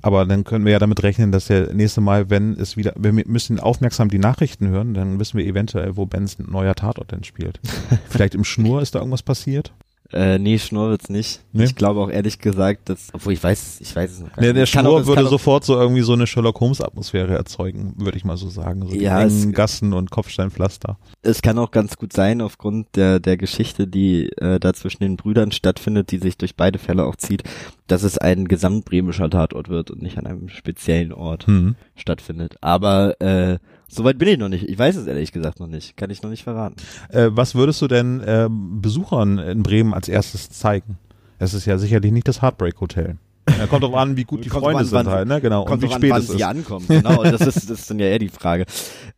Aber 0.02 0.24
dann 0.24 0.44
können 0.44 0.64
wir 0.64 0.72
ja 0.72 0.78
damit 0.78 1.02
rechnen, 1.02 1.32
dass 1.32 1.46
der 1.46 1.72
nächste 1.74 2.00
Mal, 2.00 2.30
wenn 2.30 2.54
es 2.54 2.76
wieder, 2.76 2.94
wir 2.96 3.12
müssen 3.12 3.60
aufmerksam 3.60 4.08
die 4.08 4.18
Nachrichten 4.18 4.68
hören, 4.68 4.94
dann 4.94 5.18
wissen 5.18 5.38
wir 5.38 5.46
eventuell, 5.46 5.96
wo 5.96 6.06
Bens 6.06 6.38
neuer 6.38 6.74
Tatort 6.74 7.12
denn 7.12 7.24
spielt. 7.24 7.60
Vielleicht 8.08 8.34
im 8.34 8.44
Schnur 8.44 8.80
ist 8.82 8.94
da 8.94 9.00
irgendwas 9.00 9.22
passiert? 9.22 9.72
Äh, 10.12 10.38
nee, 10.38 10.58
Schnurr 10.58 10.90
wird's 10.90 11.08
nicht. 11.08 11.40
Nee? 11.52 11.64
Ich 11.64 11.76
glaube 11.76 12.00
auch 12.00 12.10
ehrlich 12.10 12.38
gesagt, 12.40 12.88
dass, 12.88 13.08
obwohl 13.12 13.32
ich 13.32 13.42
weiß, 13.42 13.80
ich 13.80 13.94
weiß 13.94 14.10
es 14.10 14.20
noch 14.20 14.32
gar 14.32 14.42
Der, 14.42 14.52
der 14.52 14.64
Es 14.64 14.72
kann 14.72 14.84
Schnurr 14.84 15.02
auch- 15.02 15.06
würde 15.06 15.26
sofort 15.28 15.64
so 15.64 15.78
irgendwie 15.78 16.00
so 16.02 16.14
eine 16.14 16.26
Sherlock 16.26 16.58
Holmes 16.60 16.80
Atmosphäre 16.80 17.34
erzeugen, 17.34 17.94
würde 17.96 18.16
ich 18.18 18.24
mal 18.24 18.36
so 18.36 18.48
sagen. 18.48 18.82
So 18.86 18.92
die 18.92 19.00
Ja, 19.02 19.22
es- 19.22 19.42
engen 19.42 19.52
Gassen 19.52 19.92
und 19.92 20.10
Kopfsteinpflaster. 20.10 20.98
Es 21.22 21.42
kann 21.42 21.58
auch 21.58 21.70
ganz 21.70 21.96
gut 21.96 22.12
sein, 22.12 22.40
aufgrund 22.40 22.88
der, 22.96 23.20
der 23.20 23.36
Geschichte, 23.36 23.86
die 23.86 24.30
äh, 24.38 24.58
da 24.58 24.72
zwischen 24.74 25.02
den 25.04 25.16
Brüdern 25.16 25.52
stattfindet, 25.52 26.10
die 26.10 26.18
sich 26.18 26.36
durch 26.36 26.56
beide 26.56 26.78
Fälle 26.78 27.04
auch 27.04 27.16
zieht, 27.16 27.44
dass 27.86 28.02
es 28.02 28.18
ein 28.18 28.48
gesamtbremischer 28.48 29.30
Tatort 29.30 29.68
wird 29.68 29.90
und 29.90 30.02
nicht 30.02 30.18
an 30.18 30.26
einem 30.26 30.48
speziellen 30.48 31.12
Ort 31.12 31.46
Hm. 31.46 31.76
stattfindet. 31.94 32.56
Aber 32.60 33.20
äh, 33.20 33.58
soweit 33.90 34.18
bin 34.18 34.28
ich 34.28 34.38
noch 34.38 34.48
nicht. 34.48 34.68
Ich 34.68 34.78
weiß 34.78 34.96
es 34.96 35.06
ehrlich 35.06 35.32
gesagt 35.32 35.60
noch 35.60 35.66
nicht. 35.66 35.96
Kann 35.96 36.10
ich 36.10 36.22
noch 36.22 36.30
nicht 36.30 36.44
verraten. 36.44 36.76
Äh, 37.10 37.28
was 37.32 37.54
würdest 37.54 37.82
du 37.82 37.88
denn 37.88 38.22
ähm, 38.26 38.80
Besuchern 38.80 39.38
in 39.38 39.62
Bremen 39.62 39.92
als 39.94 40.08
erstes 40.08 40.48
zeigen? 40.50 40.98
Es 41.38 41.54
ist 41.54 41.64
ja 41.66 41.78
sicherlich 41.78 42.12
nicht 42.12 42.28
das 42.28 42.42
Heartbreak 42.42 42.80
Hotel. 42.80 43.16
Ja, 43.58 43.66
kommt 43.66 43.82
drauf 43.82 43.94
an, 43.94 44.16
wie 44.16 44.24
gut 44.24 44.44
die 44.44 44.50
Freunde 44.50 44.80
an, 44.80 44.84
sind 44.84 44.94
wann- 44.94 45.08
halt, 45.08 45.28
ne? 45.28 45.40
Genau. 45.40 45.62
Und 45.62 45.68
Kommt 45.68 45.82
wie 45.82 45.86
an, 45.86 45.92
spät 45.92 46.10
wann 46.10 46.20
es 46.20 46.28
sie 46.28 46.36
ist. 46.36 46.42
ankommen. 46.42 46.86
Genau, 46.88 47.22
das 47.24 47.40
ist, 47.40 47.68
das 47.70 47.80
ist 47.80 47.90
dann 47.90 47.98
ja 47.98 48.06
eher 48.06 48.18
die 48.18 48.28
Frage. 48.28 48.66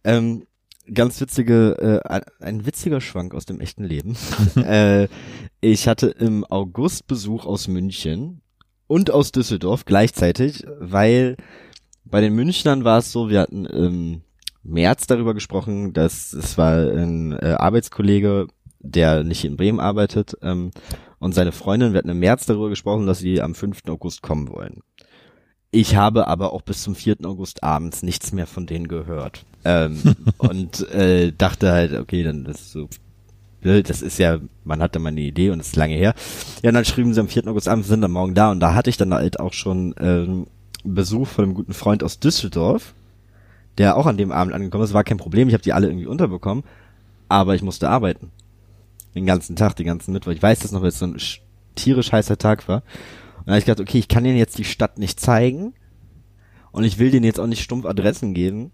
Ähm, 0.05 0.45
ganz 0.93 1.21
witzige, 1.21 2.01
äh, 2.05 2.09
ein, 2.09 2.23
ein 2.41 2.67
witziger 2.67 3.01
Schwank 3.01 3.35
aus 3.35 3.45
dem 3.45 3.61
echten 3.61 3.85
Leben. 3.85 4.17
äh, 4.57 5.09
ich 5.61 5.87
hatte 5.89 6.07
im 6.09 6.45
August 6.45 7.07
Besuch 7.07 7.45
aus 7.47 7.69
München 7.69 8.41
und 8.87 9.11
aus 9.11 9.33
Düsseldorf 9.33 9.85
gleichzeitig, 9.85 10.65
weil 10.79 11.37
bei 12.05 12.21
den 12.21 12.35
Münchnern 12.35 12.85
war 12.85 12.99
es 12.99 13.11
so, 13.13 13.31
wir 13.31 13.41
hatten 13.41 13.65
im 13.65 14.23
März 14.65 15.07
darüber 15.07 15.35
gesprochen, 15.35 15.93
dass 15.93 16.33
es 16.33 16.57
war 16.59 16.77
ein 16.79 17.33
äh, 17.33 17.57
Arbeitskollege, 17.59 18.49
der 18.81 19.25
nicht 19.25 19.45
in 19.45 19.57
Bremen 19.57 19.81
arbeitet, 19.81 20.37
ähm, 20.43 20.71
und 21.19 21.35
seine 21.35 21.53
Freundin, 21.53 21.93
wir 21.93 21.99
hatten 21.99 22.09
im 22.09 22.19
März 22.19 22.47
darüber 22.47 22.69
gesprochen, 22.69 23.07
dass 23.07 23.21
sie 23.21 23.41
am 23.41 23.55
5. 23.55 23.83
August 23.89 24.23
kommen 24.23 24.49
wollen. 24.49 24.83
Ich 25.71 25.95
habe 25.95 26.27
aber 26.27 26.53
auch 26.53 26.63
bis 26.63 26.83
zum 26.83 26.97
4. 26.97 27.19
August 27.25 27.63
abends 27.63 28.03
nichts 28.03 28.33
mehr 28.33 28.49
von 28.49 28.67
denen 28.67 28.89
gehört. 28.89 29.47
Ähm, 29.65 30.03
und 30.39 30.89
äh, 30.91 31.33
dachte 31.33 31.71
halt, 31.71 31.93
okay, 31.95 32.25
dann 32.25 32.45
das 32.45 32.61
ist 32.61 32.73
so, 32.73 32.89
ne, 33.63 33.85
das 33.85 34.03
ist 34.03 34.19
ja, 34.19 34.39
man 34.65 34.83
hatte 34.83 34.99
mal 34.99 35.09
eine 35.11 35.21
Idee 35.21 35.51
und 35.51 35.61
ist 35.61 35.77
lange 35.77 35.95
her. 35.95 36.15
Ja, 36.63 36.71
und 36.71 36.75
dann 36.75 36.85
schrieben 36.85 37.15
sie 37.15 37.21
am 37.21 37.29
4. 37.29 37.47
August 37.47 37.69
abends, 37.69 37.89
sind 37.89 38.03
dann 38.03 38.11
morgen 38.11 38.35
da 38.35 38.51
und 38.51 38.61
da 38.61 38.75
hatte 38.75 38.91
ich 38.91 38.97
dann 38.97 39.15
halt 39.15 39.41
auch 39.41 39.53
schon 39.53 39.95
ähm, 39.99 40.47
Besuch 40.85 41.29
von 41.29 41.45
einem 41.45 41.55
guten 41.55 41.73
Freund 41.73 42.03
aus 42.03 42.19
Düsseldorf, 42.19 42.95
der 43.79 43.97
auch 43.97 44.07
an 44.07 44.17
dem 44.17 44.33
Abend 44.33 44.55
angekommen 44.55 44.85
ist. 44.85 44.95
War 44.95 45.05
kein 45.05 45.17
Problem, 45.19 45.49
ich 45.49 45.55
habe 45.55 45.63
die 45.63 45.73
alle 45.73 45.89
irgendwie 45.89 46.07
unterbekommen, 46.07 46.65
aber 47.29 47.55
ich 47.55 47.63
musste 47.63 47.89
arbeiten. 47.89 48.31
Den 49.15 49.27
ganzen 49.27 49.57
Tag, 49.57 49.77
den 49.77 49.87
ganzen 49.87 50.13
Mittwoch. 50.13 50.33
Ich 50.33 50.43
weiß 50.43 50.61
das 50.61 50.73
noch, 50.73 50.81
weil 50.83 50.89
es 50.89 50.99
so 50.99 51.07
ein 51.07 51.17
sch- 51.17 51.41
tierisch 51.75 52.13
heißer 52.13 52.39
Tag 52.39 52.67
war. 52.69 52.79
Und 53.39 53.47
dann 53.47 53.53
habe 53.55 53.59
ich 53.59 53.65
gedacht, 53.67 53.81
okay, 53.81 53.99
ich 53.99 54.09
kann 54.09 54.25
denen 54.25 54.39
jetzt 54.39 54.59
die 54.59 54.65
Stadt 54.65 54.99
nicht 54.99 55.21
zeigen 55.21 55.75
und 56.71 56.85
ich 56.85 56.99
will 56.99 57.11
denen 57.11 57.25
jetzt 57.25 57.41
auch 57.41 57.47
nicht 57.47 57.63
stumpf 57.63 57.85
Adressen 57.87 58.33
geben. 58.35 58.73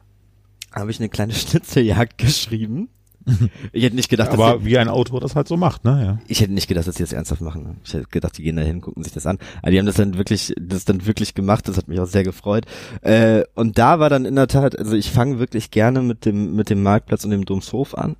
Habe 0.72 0.90
ich 0.90 1.00
eine 1.00 1.08
kleine 1.08 1.32
Schnitzeljagd 1.34 2.18
geschrieben. 2.18 2.88
Ich 3.72 3.84
hätte 3.84 3.96
nicht 3.96 4.08
gedacht, 4.08 4.32
dass 4.32 4.38
Aber 4.38 4.58
die, 4.58 4.64
wie 4.64 4.78
ein 4.78 4.88
Autor 4.88 5.20
das 5.20 5.34
halt 5.34 5.48
so 5.48 5.56
macht, 5.56 5.84
ne? 5.84 6.04
Ja. 6.04 6.18
ich 6.26 6.40
hätte 6.40 6.52
nicht 6.52 6.68
gedacht, 6.68 6.86
dass 6.86 6.96
die 6.96 7.02
das 7.02 7.12
ernsthaft 7.12 7.40
machen. 7.40 7.80
Ich 7.84 7.92
hätte 7.92 8.06
gedacht, 8.10 8.38
die 8.38 8.42
gehen 8.42 8.56
da 8.56 8.62
hin, 8.62 8.80
gucken 8.80 9.02
sich 9.02 9.12
das 9.12 9.26
an. 9.26 9.38
Aber 9.62 9.70
die 9.70 9.78
haben 9.78 9.86
das 9.86 9.96
dann 9.96 10.16
wirklich, 10.16 10.54
das 10.60 10.84
dann 10.84 11.06
wirklich 11.06 11.34
gemacht. 11.34 11.68
Das 11.68 11.76
hat 11.76 11.88
mich 11.88 12.00
auch 12.00 12.06
sehr 12.06 12.24
gefreut. 12.24 12.64
Äh, 13.02 13.44
und 13.54 13.78
da 13.78 14.00
war 14.00 14.10
dann 14.10 14.24
in 14.24 14.36
der 14.36 14.48
Tat, 14.48 14.78
also 14.78 14.96
ich 14.96 15.10
fange 15.10 15.38
wirklich 15.38 15.70
gerne 15.70 16.02
mit 16.02 16.24
dem 16.24 16.54
mit 16.54 16.70
dem 16.70 16.82
Marktplatz 16.82 17.24
und 17.24 17.30
dem 17.30 17.44
Domshof 17.44 17.94
an, 17.94 18.16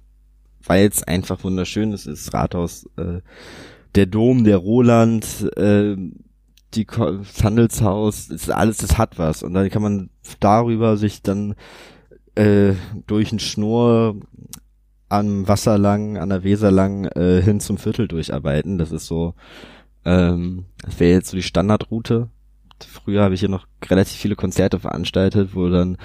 weil 0.65 0.89
es 0.89 1.03
einfach 1.03 1.43
wunderschön 1.45 1.93
ist. 1.93 2.07
Das 2.07 2.33
Rathaus, 2.33 2.89
äh, 2.97 3.21
der 3.95 4.07
Dom, 4.07 4.45
der 4.45 4.59
Roland, 4.59 5.25
äh, 5.57 5.97
die 6.75 6.87
das 6.87 7.43
Handelshaus, 7.43 8.29
das 8.29 8.43
ist 8.43 8.51
alles, 8.51 8.79
das 8.79 8.99
hat 8.99 9.19
was. 9.19 9.43
Und 9.43 9.55
dann 9.55 9.71
kann 9.71 9.83
man 9.83 10.11
darüber 10.41 10.97
sich 10.97 11.23
dann 11.23 11.55
äh, 12.35 12.75
durch 13.07 13.31
einen 13.31 13.41
Schnur 13.41 14.17
am 15.09 15.49
Wasser 15.49 15.79
lang, 15.79 16.19
an 16.19 16.29
der 16.29 16.45
Weser 16.45 16.71
lang 16.71 17.05
äh, 17.07 17.43
hin 17.43 17.61
zum 17.61 17.79
Viertel 17.79 18.09
durcharbeiten. 18.09 18.79
Das 18.79 18.93
ist 18.93 19.07
so, 19.07 19.35
ähm, 20.05 20.67
das 20.83 21.01
wäre 21.01 21.13
jetzt 21.13 21.31
so 21.31 21.37
die 21.37 21.43
Standardroute. 21.43 22.29
Früher 22.87 23.23
habe 23.23 23.35
ich 23.35 23.41
hier 23.41 23.49
noch 23.49 23.67
relativ 23.89 24.19
viele 24.19 24.37
Konzerte 24.37 24.79
veranstaltet, 24.79 25.55
wo 25.55 25.69
dann 25.69 25.97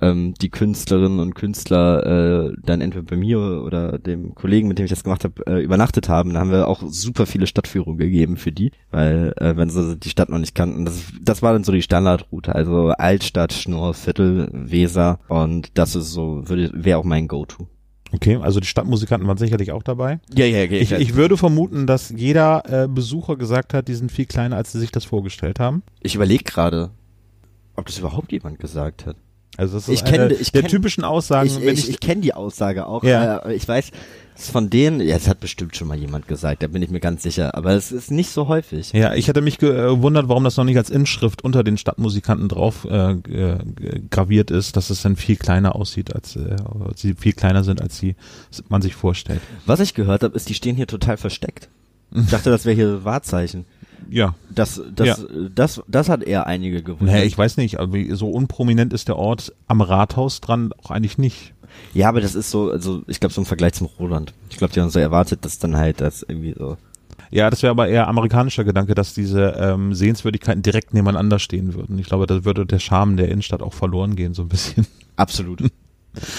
ähm, 0.00 0.34
die 0.40 0.50
Künstlerinnen 0.50 1.18
und 1.18 1.34
Künstler 1.34 2.50
äh, 2.50 2.52
dann 2.62 2.80
entweder 2.80 3.04
bei 3.04 3.16
mir 3.16 3.38
oder 3.38 3.98
dem 3.98 4.34
Kollegen, 4.34 4.68
mit 4.68 4.78
dem 4.78 4.84
ich 4.84 4.90
das 4.90 5.04
gemacht 5.04 5.24
habe, 5.24 5.46
äh, 5.46 5.62
übernachtet 5.62 6.08
haben. 6.08 6.34
Da 6.34 6.40
haben 6.40 6.50
wir 6.50 6.68
auch 6.68 6.82
super 6.86 7.26
viele 7.26 7.46
Stadtführungen 7.46 7.98
gegeben 7.98 8.36
für 8.36 8.52
die, 8.52 8.72
weil 8.90 9.32
äh, 9.36 9.56
wenn 9.56 9.70
sie 9.70 9.96
die 9.96 10.10
Stadt 10.10 10.28
noch 10.28 10.38
nicht 10.38 10.54
kannten, 10.54 10.84
das, 10.84 11.12
das 11.20 11.42
war 11.42 11.52
dann 11.52 11.64
so 11.64 11.72
die 11.72 11.82
Standardroute, 11.82 12.54
also 12.54 12.88
Altstadt, 12.88 13.52
Schnur, 13.52 13.94
Viertel, 13.94 14.50
Weser 14.52 15.20
und 15.28 15.76
das 15.78 15.96
ist 15.96 16.12
so, 16.12 16.48
würde 16.48 16.70
wäre 16.74 16.98
auch 16.98 17.04
mein 17.04 17.28
Go-To. 17.28 17.66
Okay, 18.12 18.36
also 18.36 18.58
die 18.60 18.66
Stadtmusikanten 18.66 19.28
waren 19.28 19.36
sicherlich 19.36 19.70
auch 19.72 19.82
dabei. 19.82 20.18
Ja, 20.34 20.46
ja, 20.46 20.64
ja. 20.64 20.70
Ich, 20.80 20.92
ich 20.92 21.14
würde 21.14 21.36
vermuten, 21.36 21.86
dass 21.86 22.08
jeder 22.08 22.62
äh, 22.84 22.88
Besucher 22.88 23.36
gesagt 23.36 23.74
hat, 23.74 23.86
die 23.88 23.94
sind 23.94 24.10
viel 24.10 24.24
kleiner, 24.26 24.56
als 24.56 24.72
sie 24.72 24.78
sich 24.80 24.90
das 24.90 25.04
vorgestellt 25.04 25.60
haben. 25.60 25.82
Ich 26.00 26.14
überlege 26.14 26.44
gerade, 26.44 26.90
ob 27.76 27.84
das 27.86 27.98
überhaupt 27.98 28.32
jemand 28.32 28.58
gesagt 28.60 29.04
hat. 29.04 29.16
Also 29.58 29.74
das 29.76 29.88
ist 29.88 29.94
Ich 29.94 30.08
kenn- 30.08 30.20
eine 30.22 30.34
ich 30.34 30.52
der 30.52 30.62
kenn- 30.62 30.68
typischen 30.70 31.04
Aussagen, 31.04 31.48
ich 31.48 31.58
ich, 31.58 31.78
ich, 31.80 31.90
ich 31.90 32.00
kenne 32.00 32.20
die 32.22 32.32
Aussage 32.32 32.86
auch. 32.86 33.02
Ja. 33.04 33.38
Äh, 33.38 33.54
ich 33.54 33.66
weiß, 33.68 33.90
ist 34.38 34.50
von 34.50 34.70
denen, 34.70 35.00
ja, 35.00 35.16
es 35.16 35.26
hat 35.28 35.40
bestimmt 35.40 35.76
schon 35.76 35.88
mal 35.88 35.96
jemand 35.98 36.28
gesagt, 36.28 36.62
da 36.62 36.68
bin 36.68 36.80
ich 36.82 36.90
mir 36.90 37.00
ganz 37.00 37.22
sicher, 37.22 37.54
aber 37.56 37.72
es 37.72 37.90
ist 37.92 38.10
nicht 38.10 38.30
so 38.30 38.46
häufig. 38.48 38.92
ja, 38.92 39.14
ich 39.14 39.28
hatte 39.28 39.40
mich 39.40 39.58
gewundert, 39.58 40.28
warum 40.28 40.44
das 40.44 40.56
noch 40.56 40.64
nicht 40.64 40.76
als 40.76 40.90
Inschrift 40.90 41.42
unter 41.42 41.64
den 41.64 41.76
Stadtmusikanten 41.76 42.48
drauf 42.48 42.86
äh, 42.90 43.12
äh, 43.12 43.58
graviert 44.10 44.50
ist, 44.50 44.76
dass 44.76 44.90
es 44.90 45.02
dann 45.02 45.16
viel 45.16 45.36
kleiner 45.36 45.74
aussieht, 45.74 46.14
als 46.14 46.36
äh, 46.36 46.56
sie 46.94 47.14
viel 47.14 47.32
kleiner 47.32 47.64
sind, 47.64 47.80
als 47.82 47.98
sie 47.98 48.14
man 48.68 48.80
sich 48.82 48.94
vorstellt. 48.94 49.40
Was 49.66 49.80
ich 49.80 49.94
gehört 49.94 50.22
habe, 50.22 50.36
ist, 50.36 50.48
die 50.48 50.54
stehen 50.54 50.76
hier 50.76 50.86
total 50.86 51.16
versteckt. 51.16 51.68
Ich 52.14 52.30
dachte, 52.30 52.50
das 52.50 52.64
wäre 52.64 52.74
hier 52.76 53.04
Wahrzeichen. 53.04 53.66
Ja, 54.08 54.34
Das, 54.54 54.80
das, 54.94 55.06
Ja. 55.08 55.16
das, 55.54 55.82
das 55.88 56.08
hat 56.08 56.22
eher 56.22 56.46
einige 56.46 56.82
gewundert. 56.82 57.14
naja, 57.16 57.24
ich 57.24 57.36
weiß 57.36 57.56
nicht, 57.58 57.78
aber 57.80 57.92
wie- 57.92 58.10
so 58.14 58.30
unprominent 58.30 58.92
ist 58.94 59.08
der 59.08 59.16
Ort 59.16 59.52
am 59.66 59.80
Rathaus 59.82 60.40
dran 60.40 60.72
auch 60.82 60.90
eigentlich 60.90 61.18
nicht. 61.18 61.52
Ja, 61.94 62.08
aber 62.08 62.20
das 62.20 62.34
ist 62.34 62.50
so, 62.50 62.70
also 62.70 63.02
ich 63.06 63.20
glaube 63.20 63.32
so 63.32 63.40
im 63.40 63.46
Vergleich 63.46 63.74
zum 63.74 63.88
Roland. 63.98 64.32
Ich 64.50 64.56
glaube, 64.56 64.72
die 64.72 64.80
haben 64.80 64.90
so 64.90 64.98
erwartet, 64.98 65.44
dass 65.44 65.58
dann 65.58 65.76
halt 65.76 66.00
das 66.00 66.22
irgendwie 66.22 66.54
so. 66.56 66.76
Ja, 67.30 67.50
das 67.50 67.62
wäre 67.62 67.70
aber 67.70 67.88
eher 67.88 68.08
amerikanischer 68.08 68.64
Gedanke, 68.64 68.94
dass 68.94 69.12
diese 69.14 69.56
ähm, 69.58 69.94
Sehenswürdigkeiten 69.94 70.62
direkt 70.62 70.94
nebeneinander 70.94 71.38
stehen 71.38 71.74
würden. 71.74 71.98
Ich 71.98 72.06
glaube, 72.06 72.26
da 72.26 72.44
würde 72.44 72.64
der 72.64 72.78
Charme 72.78 73.16
der 73.16 73.28
Innenstadt 73.28 73.62
auch 73.62 73.74
verloren 73.74 74.16
gehen, 74.16 74.32
so 74.34 74.42
ein 74.42 74.48
bisschen. 74.48 74.86
Absolut. 75.16 75.62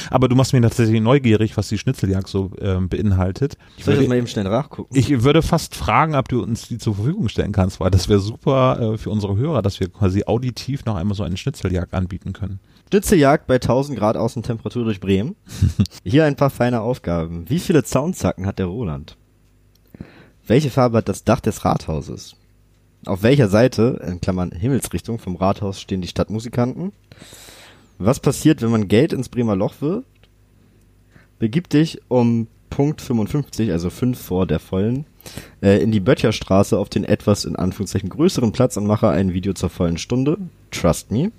Aber 0.10 0.28
du 0.28 0.36
machst 0.36 0.54
mich 0.54 0.62
tatsächlich 0.62 1.02
neugierig, 1.02 1.56
was 1.58 1.70
die 1.70 1.78
Schnitzeljagd 1.78 2.28
so 2.28 2.52
ähm, 2.60 2.90
beinhaltet. 2.90 3.58
Ich 3.78 3.86
würde, 3.86 4.08
mal 4.08 4.18
eben 4.18 4.28
schnell 4.28 4.46
nachgucken? 4.46 4.96
ich 4.96 5.24
würde 5.24 5.42
fast 5.42 5.76
fragen, 5.76 6.16
ob 6.16 6.28
du 6.28 6.42
uns 6.42 6.68
die 6.68 6.78
zur 6.78 6.96
Verfügung 6.96 7.30
stellen 7.30 7.52
kannst, 7.52 7.80
weil 7.80 7.92
das 7.92 8.10
wäre 8.10 8.20
super 8.20 8.94
äh, 8.94 8.98
für 8.98 9.10
unsere 9.10 9.38
Hörer, 9.38 9.62
dass 9.62 9.80
wir 9.80 9.90
quasi 9.90 10.24
auditiv 10.26 10.86
noch 10.86 10.96
einmal 10.96 11.16
so 11.16 11.24
eine 11.24 11.38
Schnitzeljagd 11.38 11.94
anbieten 11.94 12.34
können. 12.34 12.60
Schnitzeljagd 12.90 13.46
bei 13.46 13.56
1000 13.56 14.00
Grad 14.00 14.18
Außentemperatur 14.18 14.84
durch 14.84 15.00
Bremen. 15.00 15.36
Hier 16.04 16.26
ein 16.26 16.36
paar 16.36 16.50
feine 16.50 16.82
Aufgaben. 16.82 17.48
Wie 17.48 17.60
viele 17.60 17.84
Zaunzacken 17.84 18.48
hat 18.48 18.58
der 18.58 18.66
Roland? 18.66 19.16
Welche 20.48 20.72
Farbe 20.72 20.98
hat 20.98 21.08
das 21.08 21.24
Dach 21.24 21.40
des 21.40 21.64
Rathauses? 21.64 22.36
Auf 23.06 23.22
welcher 23.22 23.48
Seite, 23.48 24.02
in 24.08 24.20
Klammern 24.22 24.52
Himmelsrichtung 24.52 25.20
vom 25.20 25.36
Rathaus, 25.36 25.80
stehen 25.80 26.02
die 26.02 26.08
Stadtmusikanten? 26.08 26.92
Was 28.00 28.20
passiert, 28.20 28.64
wenn 28.64 28.72
man 28.72 28.88
Geld 28.88 29.14
ins 29.14 29.30
Bremer 29.30 29.56
Loch 29.56 29.76
wirft? 29.82 30.08
Begib 31.38 31.70
dich 31.70 32.02
um 32.08 32.48
Punkt 32.72 33.02
55, 33.02 33.72
also 33.72 33.90
5 33.90 34.20
vor 34.20 34.48
der 34.48 34.60
vollen, 34.60 35.06
äh, 35.62 35.82
in 35.82 35.92
die 35.92 36.00
Böttcherstraße 36.00 36.78
auf 36.78 36.90
den 36.90 37.04
etwas 37.04 37.46
in 37.46 37.56
Anführungszeichen 37.56 38.10
größeren 38.10 38.52
Platz 38.52 38.78
und 38.78 38.88
mache 38.88 39.10
ein 39.10 39.34
Video 39.34 39.54
zur 39.54 39.70
vollen 39.70 39.98
Stunde. 39.98 40.38
Trust 40.72 41.12
me. 41.12 41.32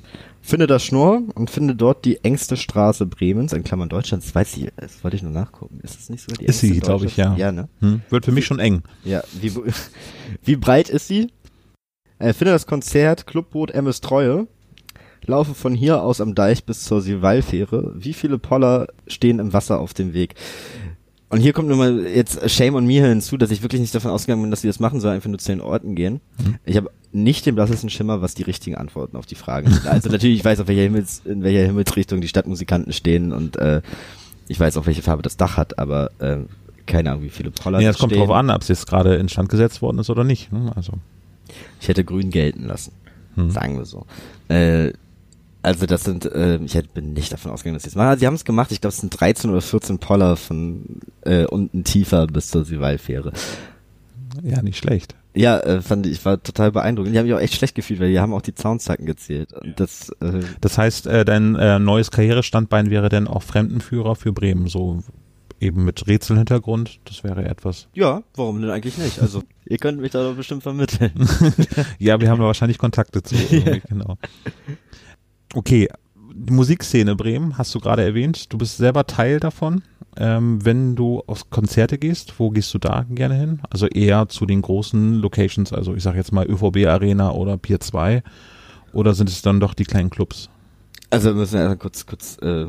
Finde 0.43 0.67
das 0.67 0.85
Schnurr 0.85 1.23
und 1.35 1.51
finde 1.51 1.75
dort 1.75 2.05
die 2.05 2.25
engste 2.25 2.57
Straße 2.57 3.07
Bremens, 3.07 3.53
in 3.53 3.63
Klammern 3.63 3.89
Deutschlands. 3.89 4.27
Das 4.27 4.35
weiß 4.35 4.57
ich, 4.57 4.69
das 4.77 5.05
wollte 5.05 5.17
ich 5.17 5.23
nur 5.23 5.33
nachgucken. 5.33 5.81
Ist 5.83 5.97
das 5.97 6.09
nicht 6.09 6.23
so? 6.23 6.35
Die 6.35 6.47
Ist 6.47 6.61
sie, 6.61 6.69
engste 6.69 6.87
glaube 6.87 7.07
ich, 7.07 7.17
ja. 7.17 7.37
Ja, 7.37 7.53
ne? 7.53 7.69
Hm? 7.81 8.01
Wird 8.09 8.25
für 8.25 8.33
mich 8.33 8.47
schon 8.47 8.59
eng. 8.59 8.83
Ja, 9.05 9.23
wie, 9.41 9.53
wie 10.43 10.57
breit 10.57 10.89
ist 10.89 11.09
sie? 11.09 11.31
Äh, 12.19 12.33
finde 12.33 12.53
das 12.53 12.67
Konzert 12.67 13.27
Clubboot 13.27 13.71
MS 13.71 14.01
Treue. 14.01 14.47
Laufe 15.27 15.55
von 15.55 15.75
hier 15.75 16.03
aus 16.03 16.21
am 16.21 16.35
Deich 16.35 16.65
bis 16.65 16.83
zur 16.85 17.03
Sivalfähre. 17.03 17.93
Wie 17.97 18.15
viele 18.15 18.39
Poller 18.39 18.89
stehen 19.07 19.39
im 19.39 19.53
Wasser 19.53 19.79
auf 19.79 19.93
dem 19.95 20.15
Weg? 20.15 20.35
Und 21.31 21.41
hier 21.41 21.53
kommt 21.53 21.69
nur 21.69 21.77
mal 21.77 22.07
jetzt 22.07 22.51
Shame 22.51 22.75
on 22.75 22.87
mir 22.87 23.07
hinzu, 23.07 23.37
dass 23.37 23.53
ich 23.53 23.63
wirklich 23.63 23.81
nicht 23.81 23.95
davon 23.95 24.11
ausgegangen 24.11 24.43
bin, 24.43 24.51
dass 24.51 24.63
sie 24.63 24.67
das 24.67 24.81
machen, 24.81 25.01
sondern 25.01 25.17
einfach 25.17 25.31
nur 25.31 25.39
zu 25.39 25.53
den 25.53 25.61
Orten 25.61 25.95
gehen. 25.95 26.21
Ich 26.65 26.77
habe 26.77 26.91
nicht 27.13 27.47
den 27.47 27.55
blassesten 27.55 27.89
Schimmer, 27.89 28.21
was 28.21 28.35
die 28.35 28.43
richtigen 28.43 28.77
Antworten 28.77 29.17
auf 29.17 29.27
die 29.27 29.37
Fragen 29.37 29.71
sind. 29.71 29.87
Also 29.87 30.09
natürlich, 30.09 30.39
ich 30.39 30.45
weiß, 30.45 30.59
auf 30.61 30.67
welcher 30.67 30.83
Himmels, 30.83 31.23
in 31.25 31.43
welcher 31.43 31.65
Himmelsrichtung 31.67 32.21
die 32.21 32.29
Stadtmusikanten 32.29 32.93
stehen 32.93 33.33
und 33.33 33.57
äh, 33.57 33.81
ich 34.49 34.59
weiß 34.59 34.77
auch, 34.77 34.87
welche 34.87 35.03
Farbe 35.03 35.23
das 35.23 35.37
Dach 35.37 35.57
hat, 35.57 35.79
aber 35.79 36.11
äh, 36.19 36.39
keine 36.87 37.13
Ahnung, 37.13 37.23
wie 37.23 37.29
viele 37.29 37.53
Poller 37.53 37.81
Ja, 37.81 37.91
es 37.91 37.99
kommt 37.99 38.17
drauf 38.17 38.31
an, 38.31 38.51
ob 38.51 38.63
es 38.63 38.69
jetzt 38.69 38.89
gerade 38.89 39.15
instand 39.15 39.49
gesetzt 39.49 39.81
worden 39.81 40.01
ist 40.01 40.11
oder 40.11 40.25
nicht. 40.25 40.53
Ne? 40.53 40.73
Also. 40.75 40.95
Ich 41.81 41.87
hätte 41.87 42.05
grün 42.05 42.31
gelten 42.31 42.67
lassen, 42.67 42.93
hm. 43.37 43.51
sagen 43.51 43.79
wir 43.79 43.85
so. 43.85 44.07
Äh, 44.49 44.93
also 45.63 45.87
das 45.87 46.05
sind, 46.05 46.25
äh, 46.25 46.57
ich 46.59 46.75
hätte, 46.75 46.89
bin 46.95 47.13
nicht 47.13 47.33
davon 47.33 47.51
ausgegangen, 47.53 47.75
dass 47.75 47.83
sie 47.83 47.91
es 47.91 47.95
machen. 47.95 48.09
Also 48.09 48.21
sie 48.21 48.27
haben 48.27 48.35
es 48.35 48.45
gemacht, 48.45 48.73
ich 48.73 48.81
glaube, 48.81 48.93
es 48.93 49.01
sind 49.01 49.19
13 49.19 49.51
oder 49.51 49.61
14 49.61 49.99
Poller 49.99 50.37
von 50.37 51.01
äh, 51.23 51.45
unten 51.45 51.85
tiefer 51.85 52.27
bis 52.27 52.49
zur 52.49 52.65
Sivalfähre. 52.65 53.33
Ja, 54.43 54.63
nicht 54.63 54.79
schlecht. 54.79 55.15
Ja, 55.35 55.61
äh, 55.61 55.81
fand 55.81 56.07
ich, 56.07 56.25
war 56.25 56.43
total 56.43 56.73
beeindruckend. 56.73 57.15
Die 57.15 57.19
haben 57.19 57.27
mich 57.27 57.35
auch 57.35 57.41
echt 57.41 57.55
schlecht 57.55 57.75
gefühlt, 57.75 58.01
weil 58.01 58.11
die 58.11 58.19
haben 58.19 58.33
auch 58.33 58.43
die 58.43 58.55
Zaunzacken 58.55 59.07
gezählt. 59.07 59.53
Und 59.53 59.79
das, 59.79 60.11
äh, 60.21 60.41
das 60.61 60.77
heißt, 60.77 61.07
äh, 61.07 61.25
dein 61.25 61.55
äh, 61.57 61.79
neues 61.79 62.11
Karrierestandbein 62.11 62.91
wäre 62.91 63.09
denn 63.09 63.29
auch 63.29 63.43
Fremdenführer 63.43 64.17
für 64.17 64.33
Bremen, 64.33 64.67
so 64.67 65.03
eben 65.61 65.85
mit 65.85 66.07
Rätselhintergrund. 66.09 67.01
Das 67.05 67.23
wäre 67.23 67.45
etwas. 67.45 67.89
Ja, 67.95 68.23
warum 68.35 68.61
denn 68.61 68.71
eigentlich 68.71 68.99
nicht? 68.99 69.21
Also 69.21 69.43
ihr 69.67 69.79
könnt 69.79 70.01
mich 70.01 70.11
da 70.11 70.23
doch 70.23 70.35
bestimmt 70.35 70.63
vermitteln. 70.63 71.13
ja, 71.99 72.21
wir 72.21 72.29
haben 72.29 72.41
da 72.41 72.47
wahrscheinlich 72.47 72.79
Kontakte 72.79 73.23
zu. 73.23 73.37
Ja. 73.51 73.77
Genau. 73.89 74.17
Okay, 75.55 75.89
die 76.33 76.53
Musikszene 76.53 77.17
Bremen 77.17 77.59
hast 77.59 77.75
du 77.75 77.81
gerade 77.81 78.05
erwähnt. 78.05 78.53
Du 78.53 78.59
bist 78.59 78.77
selber 78.77 79.07
Teil 79.07 79.41
davon. 79.41 79.83
Ähm, 80.17 80.65
wenn 80.65 80.97
du 80.97 81.23
auf 81.27 81.51
Konzerte 81.51 81.99
gehst, 81.99 82.35
wo 82.39 82.51
gehst 82.51 82.75
du 82.75 82.79
da 82.79 83.07
gerne 83.09 83.35
hin? 83.35 83.61
Also 83.71 83.87
eher 83.87 84.29
zu 84.29 84.45
den 84.45 84.61
großen 84.61 85.15
Locations, 85.15 85.73
also 85.73 85.95
ich 85.95 86.03
sage 86.03 86.19
jetzt 86.19 86.33
mal 86.33 86.47
ÖVB 86.49 86.87
Arena 86.87 87.31
oder 87.31 87.57
Pier 87.57 87.79
2 87.79 88.23
oder 88.93 89.15
sind 89.15 89.29
es 89.29 89.43
dann 89.43 89.61
doch 89.61 89.73
die 89.73 89.85
kleinen 89.85 90.11
Clubs? 90.11 90.51
Also 91.11 91.33
müssen 91.33 91.61
wir 91.61 91.77
kurz 91.77 92.07
kurz 92.07 92.39
äh, 92.43 92.67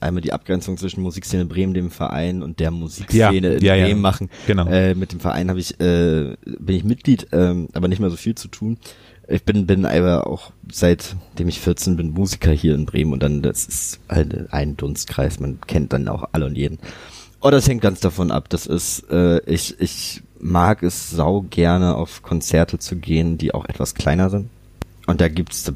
einmal 0.00 0.22
die 0.22 0.32
Abgrenzung 0.32 0.76
zwischen 0.78 1.02
Musikszene 1.02 1.44
Bremen, 1.44 1.74
dem 1.74 1.90
Verein 1.90 2.42
und 2.42 2.58
der 2.58 2.70
Musikszene 2.70 3.48
ja, 3.48 3.56
in 3.56 3.64
ja, 3.64 3.74
Bremen 3.74 3.88
ja. 3.88 3.96
machen. 3.96 4.30
Genau. 4.46 4.66
Äh, 4.66 4.94
mit 4.94 5.12
dem 5.12 5.20
Verein 5.20 5.50
habe 5.50 5.60
ich 5.60 5.78
äh, 5.80 6.36
bin 6.58 6.76
ich 6.76 6.84
Mitglied, 6.84 7.32
äh, 7.32 7.66
aber 7.74 7.88
nicht 7.88 8.00
mehr 8.00 8.10
so 8.10 8.16
viel 8.16 8.34
zu 8.34 8.48
tun. 8.48 8.78
Ich 9.28 9.44
bin 9.44 9.66
bin 9.66 9.84
aber 9.84 10.26
auch 10.26 10.52
seitdem 10.72 11.48
ich 11.48 11.60
14 11.60 11.96
bin 11.96 12.12
Musiker 12.12 12.50
hier 12.50 12.74
in 12.74 12.86
Bremen 12.86 13.12
und 13.12 13.22
dann 13.22 13.42
das 13.42 13.66
ist 13.66 14.00
halt 14.08 14.52
ein 14.52 14.76
Dunstkreis. 14.76 15.38
Man 15.38 15.60
kennt 15.66 15.92
dann 15.92 16.08
auch 16.08 16.30
alle 16.32 16.46
und 16.46 16.56
jeden. 16.56 16.78
Oh, 17.40 17.50
das 17.50 17.68
hängt 17.68 17.82
ganz 17.82 18.00
davon 18.00 18.30
ab. 18.30 18.48
Das 18.48 18.66
ist 18.66 19.10
äh, 19.10 19.40
ich 19.44 19.78
ich 19.80 20.22
mag 20.40 20.82
es 20.82 21.10
sau 21.10 21.42
gerne 21.42 21.94
auf 21.94 22.22
Konzerte 22.22 22.78
zu 22.78 22.96
gehen, 22.96 23.38
die 23.38 23.52
auch 23.52 23.66
etwas 23.66 23.94
kleiner 23.94 24.30
sind. 24.30 24.48
Und 25.06 25.20
da 25.20 25.28
gibt's 25.28 25.70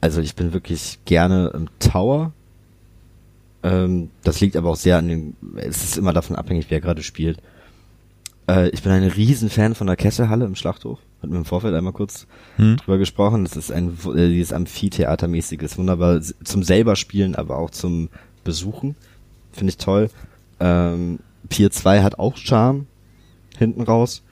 also 0.00 0.20
ich 0.20 0.34
bin 0.34 0.52
wirklich 0.52 0.98
gerne 1.04 1.50
im 1.54 1.68
Tower 1.78 2.32
ähm, 3.62 4.10
das 4.24 4.40
liegt 4.40 4.56
aber 4.56 4.70
auch 4.70 4.76
sehr 4.76 4.98
an 4.98 5.08
den, 5.08 5.36
es 5.56 5.84
ist 5.84 5.96
immer 5.96 6.12
davon 6.12 6.36
abhängig, 6.36 6.66
wer 6.68 6.80
gerade 6.80 7.02
spielt. 7.02 7.38
Äh, 8.48 8.68
ich 8.70 8.82
bin 8.82 8.92
ein 8.92 9.04
Riesenfan 9.04 9.74
von 9.74 9.86
der 9.86 9.96
Kesselhalle 9.96 10.44
im 10.44 10.56
Schlachthof. 10.56 10.98
Hatten 11.22 11.32
wir 11.32 11.38
im 11.38 11.44
Vorfeld 11.44 11.74
einmal 11.74 11.92
kurz 11.92 12.26
hm. 12.56 12.78
drüber 12.78 12.98
gesprochen. 12.98 13.44
Das 13.44 13.56
ist 13.56 13.70
ein, 13.70 13.96
äh, 14.14 14.28
dieses 14.28 14.52
Amphitheatermäßiges, 14.52 15.78
wunderbar 15.78 16.20
zum 16.20 16.62
selber 16.64 16.96
spielen, 16.96 17.36
aber 17.36 17.58
auch 17.58 17.70
zum 17.70 18.08
Besuchen. 18.42 18.96
Finde 19.52 19.70
ich 19.70 19.76
toll. 19.76 20.10
Ähm, 20.58 21.20
Pier 21.48 21.70
2 21.70 22.02
hat 22.02 22.18
auch 22.18 22.36
Charme. 22.36 22.86
Hinten 23.56 23.82
raus. 23.82 24.22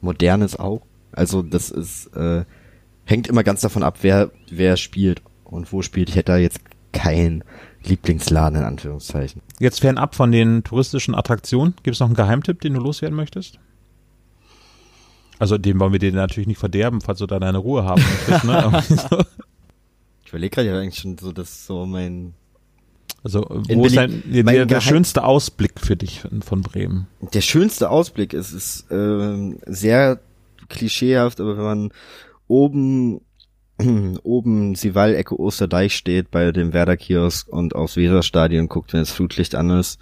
Modernes 0.00 0.56
auch. 0.56 0.82
Also 1.12 1.42
das 1.42 1.70
ist, 1.70 2.06
äh, 2.16 2.44
hängt 3.04 3.26
immer 3.26 3.44
ganz 3.44 3.60
davon 3.60 3.82
ab, 3.82 3.98
wer, 4.02 4.30
wer 4.50 4.76
spielt 4.76 5.20
und 5.44 5.72
wo 5.72 5.82
spielt. 5.82 6.08
Ich 6.08 6.16
hätte 6.16 6.32
da 6.32 6.38
jetzt 6.38 6.60
keinen 6.92 7.44
Lieblingsladen 7.84 8.58
in 8.58 8.64
Anführungszeichen. 8.64 9.42
Jetzt 9.58 9.80
fernab 9.80 10.14
von 10.14 10.32
den 10.32 10.64
touristischen 10.64 11.14
Attraktionen, 11.14 11.74
gibt 11.82 11.94
es 11.94 12.00
noch 12.00 12.06
einen 12.06 12.16
Geheimtipp, 12.16 12.60
den 12.60 12.74
du 12.74 12.80
loswerden 12.80 13.16
möchtest? 13.16 13.58
Also 15.38 15.58
den 15.58 15.78
wollen 15.78 15.92
wir 15.92 15.98
dir 15.98 16.12
natürlich 16.12 16.48
nicht 16.48 16.58
verderben, 16.58 17.00
falls 17.00 17.18
du 17.18 17.26
da 17.26 17.38
deine 17.38 17.58
Ruhe 17.58 17.84
haben 17.84 18.02
möchtest. 18.02 18.44
Ne? 18.44 18.82
ich 20.24 20.28
überlege 20.30 20.54
gerade 20.54 20.68
ja 20.68 20.78
eigentlich 20.78 21.00
schon 21.00 21.18
so, 21.18 21.32
dass 21.32 21.66
so 21.66 21.86
mein 21.86 22.34
also 23.24 23.44
wo 23.50 23.84
ist 23.84 23.96
dein, 23.96 24.22
der, 24.26 24.44
der, 24.44 24.66
der 24.66 24.80
schönste 24.80 25.24
Ausblick 25.24 25.80
für 25.80 25.96
dich 25.96 26.22
von 26.40 26.62
Bremen? 26.62 27.08
Der 27.32 27.40
schönste 27.40 27.90
Ausblick 27.90 28.32
ist, 28.32 28.52
ist 28.52 28.90
äh, 28.90 29.56
sehr 29.66 30.20
klischeehaft, 30.68 31.40
aber 31.40 31.56
wenn 31.56 31.64
man 31.64 31.92
oben 32.46 33.20
oben 34.22 34.74
Sival 34.74 35.14
Ecke 35.14 35.38
Osterdeich 35.38 35.94
steht 35.96 36.30
bei 36.30 36.52
dem 36.52 36.72
Werder 36.72 36.96
Kiosk 36.96 37.48
und 37.48 37.74
aufs 37.74 37.96
Weserstadion 37.96 38.68
guckt, 38.68 38.92
wenn 38.92 39.00
das 39.00 39.12
Flutlicht 39.12 39.54
an 39.54 39.70
ist. 39.70 39.98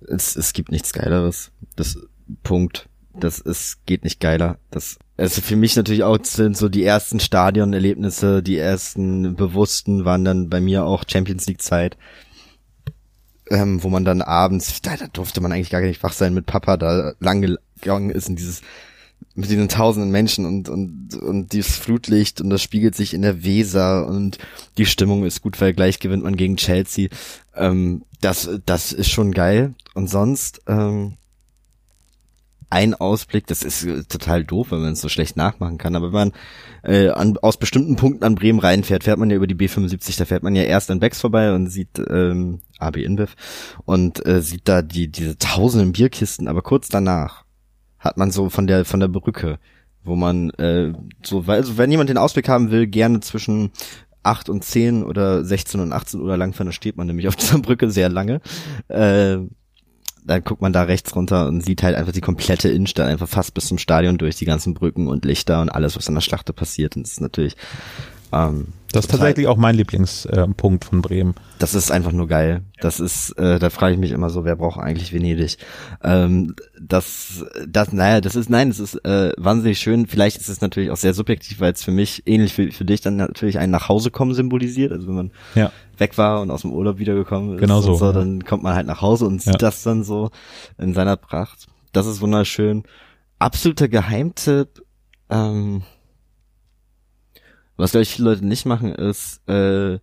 Es, 0.00 0.36
es 0.36 0.52
gibt 0.52 0.70
nichts 0.70 0.92
geileres. 0.92 1.50
Das 1.76 1.98
Punkt. 2.42 2.87
Das 3.20 3.38
ist 3.38 3.84
geht 3.86 4.04
nicht 4.04 4.20
geiler. 4.20 4.58
Das 4.70 4.98
also 5.16 5.40
für 5.40 5.56
mich 5.56 5.74
natürlich 5.74 6.04
auch 6.04 6.18
sind 6.22 6.56
so 6.56 6.68
die 6.68 6.84
ersten 6.84 7.18
Stadionerlebnisse, 7.18 8.40
die 8.40 8.56
ersten 8.56 9.34
bewussten 9.34 10.04
waren 10.04 10.24
dann 10.24 10.48
bei 10.48 10.60
mir 10.60 10.84
auch 10.84 11.02
Champions 11.08 11.46
League 11.46 11.60
Zeit. 11.60 11.96
Ähm, 13.50 13.82
wo 13.82 13.88
man 13.88 14.04
dann 14.04 14.22
abends, 14.22 14.80
da, 14.82 14.96
da 14.96 15.06
durfte 15.08 15.40
man 15.40 15.52
eigentlich 15.52 15.70
gar 15.70 15.80
nicht 15.80 16.02
wach 16.02 16.12
sein 16.12 16.34
mit 16.34 16.46
Papa, 16.46 16.76
da 16.76 17.14
lang 17.18 17.58
gegangen 17.80 18.10
ist 18.10 18.28
in 18.28 18.36
dieses 18.36 18.60
mit 19.34 19.50
diesen 19.50 19.68
tausenden 19.68 20.10
Menschen 20.10 20.44
und, 20.44 20.68
und, 20.68 21.14
und 21.14 21.52
dieses 21.52 21.76
Flutlicht 21.76 22.40
und 22.40 22.50
das 22.50 22.62
spiegelt 22.62 22.94
sich 22.94 23.14
in 23.14 23.22
der 23.22 23.44
Weser 23.44 24.06
und 24.06 24.38
die 24.76 24.86
Stimmung 24.86 25.24
ist 25.24 25.42
gut, 25.42 25.60
weil 25.60 25.74
gleich 25.74 26.00
gewinnt 26.00 26.24
man 26.24 26.36
gegen 26.36 26.56
Chelsea. 26.56 27.08
Ähm, 27.54 28.02
das, 28.20 28.50
das 28.66 28.92
ist 28.92 29.10
schon 29.10 29.32
geil. 29.32 29.74
Und 29.94 30.08
sonst, 30.08 30.62
ähm, 30.66 31.17
ein 32.70 32.94
Ausblick, 32.94 33.46
das 33.46 33.62
ist 33.62 33.86
total 34.08 34.44
doof, 34.44 34.68
wenn 34.70 34.82
man 34.82 34.92
es 34.92 35.00
so 35.00 35.08
schlecht 35.08 35.36
nachmachen 35.36 35.78
kann, 35.78 35.96
aber 35.96 36.08
wenn 36.12 36.30
man 36.30 36.32
äh, 36.82 37.08
an, 37.08 37.36
aus 37.38 37.56
bestimmten 37.56 37.96
Punkten 37.96 38.24
an 38.24 38.34
Bremen 38.34 38.58
reinfährt, 38.58 39.04
fährt 39.04 39.18
man 39.18 39.30
ja 39.30 39.36
über 39.36 39.46
die 39.46 39.54
B75, 39.54 40.18
da 40.18 40.24
fährt 40.24 40.42
man 40.42 40.54
ja 40.54 40.62
erst 40.62 40.90
an 40.90 41.00
Becks 41.00 41.20
vorbei 41.20 41.54
und 41.54 41.68
sieht 41.68 41.98
ähm, 42.10 42.60
AB 42.78 42.96
InBev 42.96 43.34
und 43.84 44.24
äh, 44.26 44.42
sieht 44.42 44.68
da 44.68 44.82
die 44.82 45.08
diese 45.08 45.38
tausenden 45.38 45.92
Bierkisten, 45.92 46.48
aber 46.48 46.62
kurz 46.62 46.88
danach 46.88 47.44
hat 47.98 48.16
man 48.16 48.30
so 48.30 48.50
von 48.50 48.66
der 48.66 48.84
von 48.84 49.00
der 49.00 49.08
Brücke, 49.08 49.58
wo 50.04 50.14
man 50.14 50.50
äh, 50.50 50.92
so, 51.22 51.44
also 51.46 51.78
wenn 51.78 51.90
jemand 51.90 52.10
den 52.10 52.18
Ausblick 52.18 52.48
haben 52.48 52.70
will, 52.70 52.86
gerne 52.86 53.20
zwischen 53.20 53.72
8 54.22 54.48
und 54.48 54.62
10 54.62 55.04
oder 55.04 55.44
16 55.44 55.80
und 55.80 55.92
18 55.92 56.20
Uhr 56.20 56.36
lang, 56.36 56.54
da 56.56 56.72
steht 56.72 56.96
man 56.96 57.06
nämlich 57.06 57.28
auf 57.28 57.36
dieser 57.36 57.58
Brücke 57.58 57.90
sehr 57.90 58.08
lange. 58.08 58.40
Äh, 58.88 59.38
dann 60.28 60.44
guckt 60.44 60.62
man 60.62 60.72
da 60.72 60.82
rechts 60.82 61.14
runter 61.16 61.48
und 61.48 61.64
sieht 61.64 61.82
halt 61.82 61.96
einfach 61.96 62.12
die 62.12 62.20
komplette 62.20 62.68
Innenstadt, 62.68 63.08
einfach 63.08 63.28
fast 63.28 63.54
bis 63.54 63.66
zum 63.66 63.78
Stadion 63.78 64.18
durch, 64.18 64.36
die 64.36 64.44
ganzen 64.44 64.74
Brücken 64.74 65.08
und 65.08 65.24
Lichter 65.24 65.60
und 65.60 65.70
alles, 65.70 65.96
was 65.96 66.08
an 66.08 66.14
der 66.14 66.20
Schlachte 66.20 66.52
passiert. 66.52 66.96
Und 66.96 67.04
das 67.04 67.12
ist 67.12 67.20
natürlich 67.20 67.56
ähm, 68.32 68.68
das 68.92 69.04
ist 69.04 69.10
tatsächlich 69.10 69.46
auch 69.46 69.58
mein 69.58 69.74
Lieblingspunkt 69.74 70.84
äh, 70.84 70.88
von 70.88 71.02
Bremen. 71.02 71.34
Das 71.58 71.74
ist 71.74 71.90
einfach 71.90 72.12
nur 72.12 72.26
geil. 72.26 72.62
Das 72.80 73.00
ist, 73.00 73.32
äh, 73.32 73.58
da 73.58 73.68
frage 73.68 73.94
ich 73.94 74.00
mich 74.00 74.12
immer 74.12 74.30
so, 74.30 74.44
wer 74.44 74.56
braucht 74.56 74.80
eigentlich 74.80 75.12
Venedig? 75.12 75.58
Ähm, 76.02 76.54
das, 76.80 77.44
das, 77.66 77.92
naja, 77.92 78.22
das 78.22 78.34
ist, 78.34 78.48
nein, 78.48 78.68
das 78.70 78.80
ist 78.80 78.94
äh, 79.04 79.32
wahnsinnig 79.36 79.78
schön. 79.78 80.06
Vielleicht 80.06 80.38
ist 80.38 80.48
es 80.48 80.62
natürlich 80.62 80.90
auch 80.90 80.96
sehr 80.96 81.12
subjektiv, 81.12 81.60
weil 81.60 81.72
es 81.72 81.82
für 81.82 81.90
mich 81.90 82.22
ähnlich 82.26 82.56
wie 82.56 82.70
für 82.70 82.86
dich 82.86 83.02
dann 83.02 83.16
natürlich 83.16 83.58
ein 83.58 83.70
Nachhausekommen 83.70 84.34
symbolisiert. 84.34 84.92
Also 84.92 85.06
wenn 85.06 85.14
man 85.14 85.30
ja. 85.54 85.70
Weg 86.00 86.18
war 86.18 86.40
und 86.40 86.50
aus 86.50 86.62
dem 86.62 86.72
Urlaub 86.72 86.98
wiedergekommen 86.98 87.54
ist, 87.54 87.60
genau 87.60 87.80
so, 87.80 87.94
so, 87.94 88.12
dann 88.12 88.44
kommt 88.44 88.62
man 88.62 88.74
halt 88.74 88.86
nach 88.86 89.00
Hause 89.00 89.26
und 89.26 89.42
sieht 89.42 89.54
ja. 89.54 89.58
das 89.58 89.82
dann 89.82 90.04
so 90.04 90.30
in 90.78 90.94
seiner 90.94 91.16
Pracht. 91.16 91.66
Das 91.92 92.06
ist 92.06 92.20
wunderschön. 92.20 92.84
Absoluter 93.38 93.88
Geheimtipp. 93.88 94.82
Ähm, 95.30 95.82
was, 97.76 97.92
glaube 97.92 98.02
ich, 98.02 98.10
viele 98.10 98.30
Leute 98.30 98.44
nicht 98.44 98.66
machen, 98.66 98.92
ist, 98.92 99.46
äh, 99.48 99.98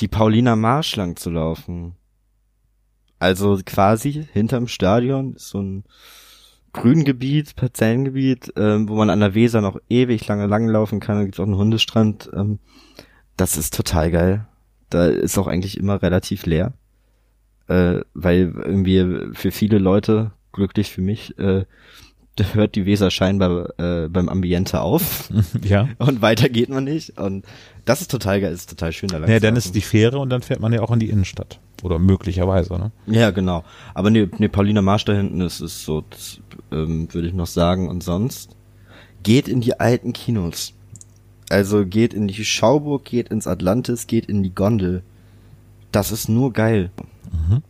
die 0.00 0.08
Paulina 0.08 0.56
Marsch 0.56 0.96
lang 0.96 1.16
zu 1.16 1.30
laufen. 1.30 1.96
Also 3.18 3.60
quasi 3.64 4.26
hinterm 4.32 4.66
Stadion 4.66 5.34
ist 5.34 5.50
so 5.50 5.60
ein 5.60 5.84
Grüngebiet, 6.72 7.54
Parzellengebiet, 7.54 8.52
ähm, 8.56 8.88
wo 8.88 8.94
man 8.94 9.10
an 9.10 9.20
der 9.20 9.34
Weser 9.34 9.60
noch 9.60 9.78
ewig 9.88 10.26
lange 10.26 10.46
langlaufen 10.46 11.00
kann. 11.00 11.18
Da 11.18 11.24
gibt's 11.24 11.38
auch 11.38 11.44
einen 11.44 11.56
Hundestrand. 11.56 12.30
Ähm, 12.34 12.58
das 13.36 13.56
ist 13.56 13.76
total 13.76 14.10
geil. 14.10 14.48
Da 14.92 15.06
ist 15.06 15.38
auch 15.38 15.46
eigentlich 15.46 15.76
immer 15.76 16.02
relativ 16.02 16.46
leer. 16.46 16.72
Äh, 17.68 18.00
weil 18.14 18.52
irgendwie 18.56 19.32
für 19.34 19.50
viele 19.50 19.78
Leute, 19.78 20.32
glücklich 20.52 20.90
für 20.90 21.00
mich, 21.00 21.38
äh, 21.38 21.64
hört 22.54 22.74
die 22.74 22.86
Weser 22.86 23.10
scheinbar 23.10 23.78
äh, 23.78 24.08
beim 24.08 24.28
Ambiente 24.28 24.80
auf. 24.80 25.30
Ja. 25.62 25.88
Und 25.98 26.22
weiter 26.22 26.48
geht 26.48 26.68
man 26.68 26.84
nicht. 26.84 27.18
Und 27.18 27.44
das 27.84 28.00
ist 28.00 28.10
total 28.10 28.40
geil, 28.40 28.52
ist 28.52 28.68
total 28.68 28.92
schön 28.92 29.08
da. 29.08 29.24
Ja, 29.26 29.38
dann 29.38 29.56
ist 29.56 29.74
die 29.74 29.80
Fähre 29.80 30.18
und 30.18 30.30
dann 30.30 30.42
fährt 30.42 30.60
man 30.60 30.72
ja 30.72 30.80
auch 30.80 30.90
in 30.90 30.98
die 30.98 31.08
Innenstadt. 31.08 31.60
Oder 31.82 31.98
möglicherweise, 31.98 32.74
ne? 32.74 32.92
Ja, 33.06 33.30
genau. 33.30 33.64
Aber 33.94 34.10
ne, 34.10 34.28
ne 34.38 34.48
Paulina 34.48 34.82
Marsch 34.82 35.04
da 35.04 35.12
hinten, 35.12 35.40
das 35.40 35.60
ist 35.60 35.84
so, 35.84 36.02
das, 36.10 36.40
ähm, 36.70 37.12
würde 37.12 37.28
ich 37.28 37.34
noch 37.34 37.46
sagen. 37.46 37.88
Und 37.88 38.02
sonst 38.02 38.56
geht 39.22 39.48
in 39.48 39.60
die 39.60 39.78
alten 39.78 40.12
Kinos. 40.12 40.74
Also 41.52 41.86
geht 41.86 42.14
in 42.14 42.26
die 42.28 42.44
Schauburg, 42.44 43.04
geht 43.04 43.28
ins 43.28 43.46
Atlantis, 43.46 44.06
geht 44.06 44.26
in 44.26 44.42
die 44.42 44.54
Gondel. 44.54 45.02
Das 45.92 46.10
ist 46.10 46.28
nur 46.28 46.52
geil. 46.52 46.90
Mhm. 47.30 47.62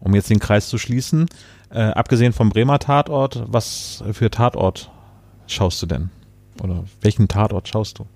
Um 0.00 0.14
jetzt 0.14 0.30
den 0.30 0.40
Kreis 0.40 0.68
zu 0.68 0.78
schließen, 0.78 1.26
Äh, 1.68 1.80
abgesehen 1.80 2.32
vom 2.32 2.50
Bremer 2.50 2.78
Tatort, 2.78 3.42
was 3.48 4.04
für 4.12 4.30
Tatort 4.30 4.88
schaust 5.48 5.82
du 5.82 5.86
denn? 5.86 6.10
Oder 6.62 6.84
welchen 7.00 7.26
Tatort 7.26 7.66
schaust 7.66 7.98
du? 7.98 8.06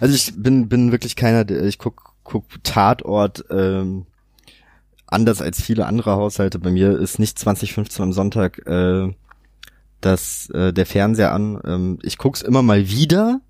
Also 0.00 0.14
ich 0.14 0.32
bin, 0.36 0.68
bin 0.68 0.90
wirklich 0.90 1.14
keiner, 1.14 1.44
der, 1.44 1.62
ich 1.62 1.78
guck, 1.78 2.14
guck 2.24 2.44
Tatort 2.64 3.44
ähm, 3.48 4.06
anders 5.06 5.40
als 5.40 5.62
viele 5.62 5.86
andere 5.86 6.16
Haushalte. 6.16 6.58
Bei 6.58 6.70
mir 6.70 6.98
ist 6.98 7.20
nicht 7.20 7.38
2015 7.38 8.02
am 8.02 8.12
Sonntag 8.12 8.66
äh, 8.66 9.12
das, 10.00 10.50
äh, 10.50 10.72
der 10.72 10.84
Fernseher 10.84 11.32
an. 11.32 11.60
Ähm, 11.64 11.98
ich 12.02 12.18
guck's 12.18 12.42
immer 12.42 12.62
mal 12.62 12.88
wieder. 12.88 13.40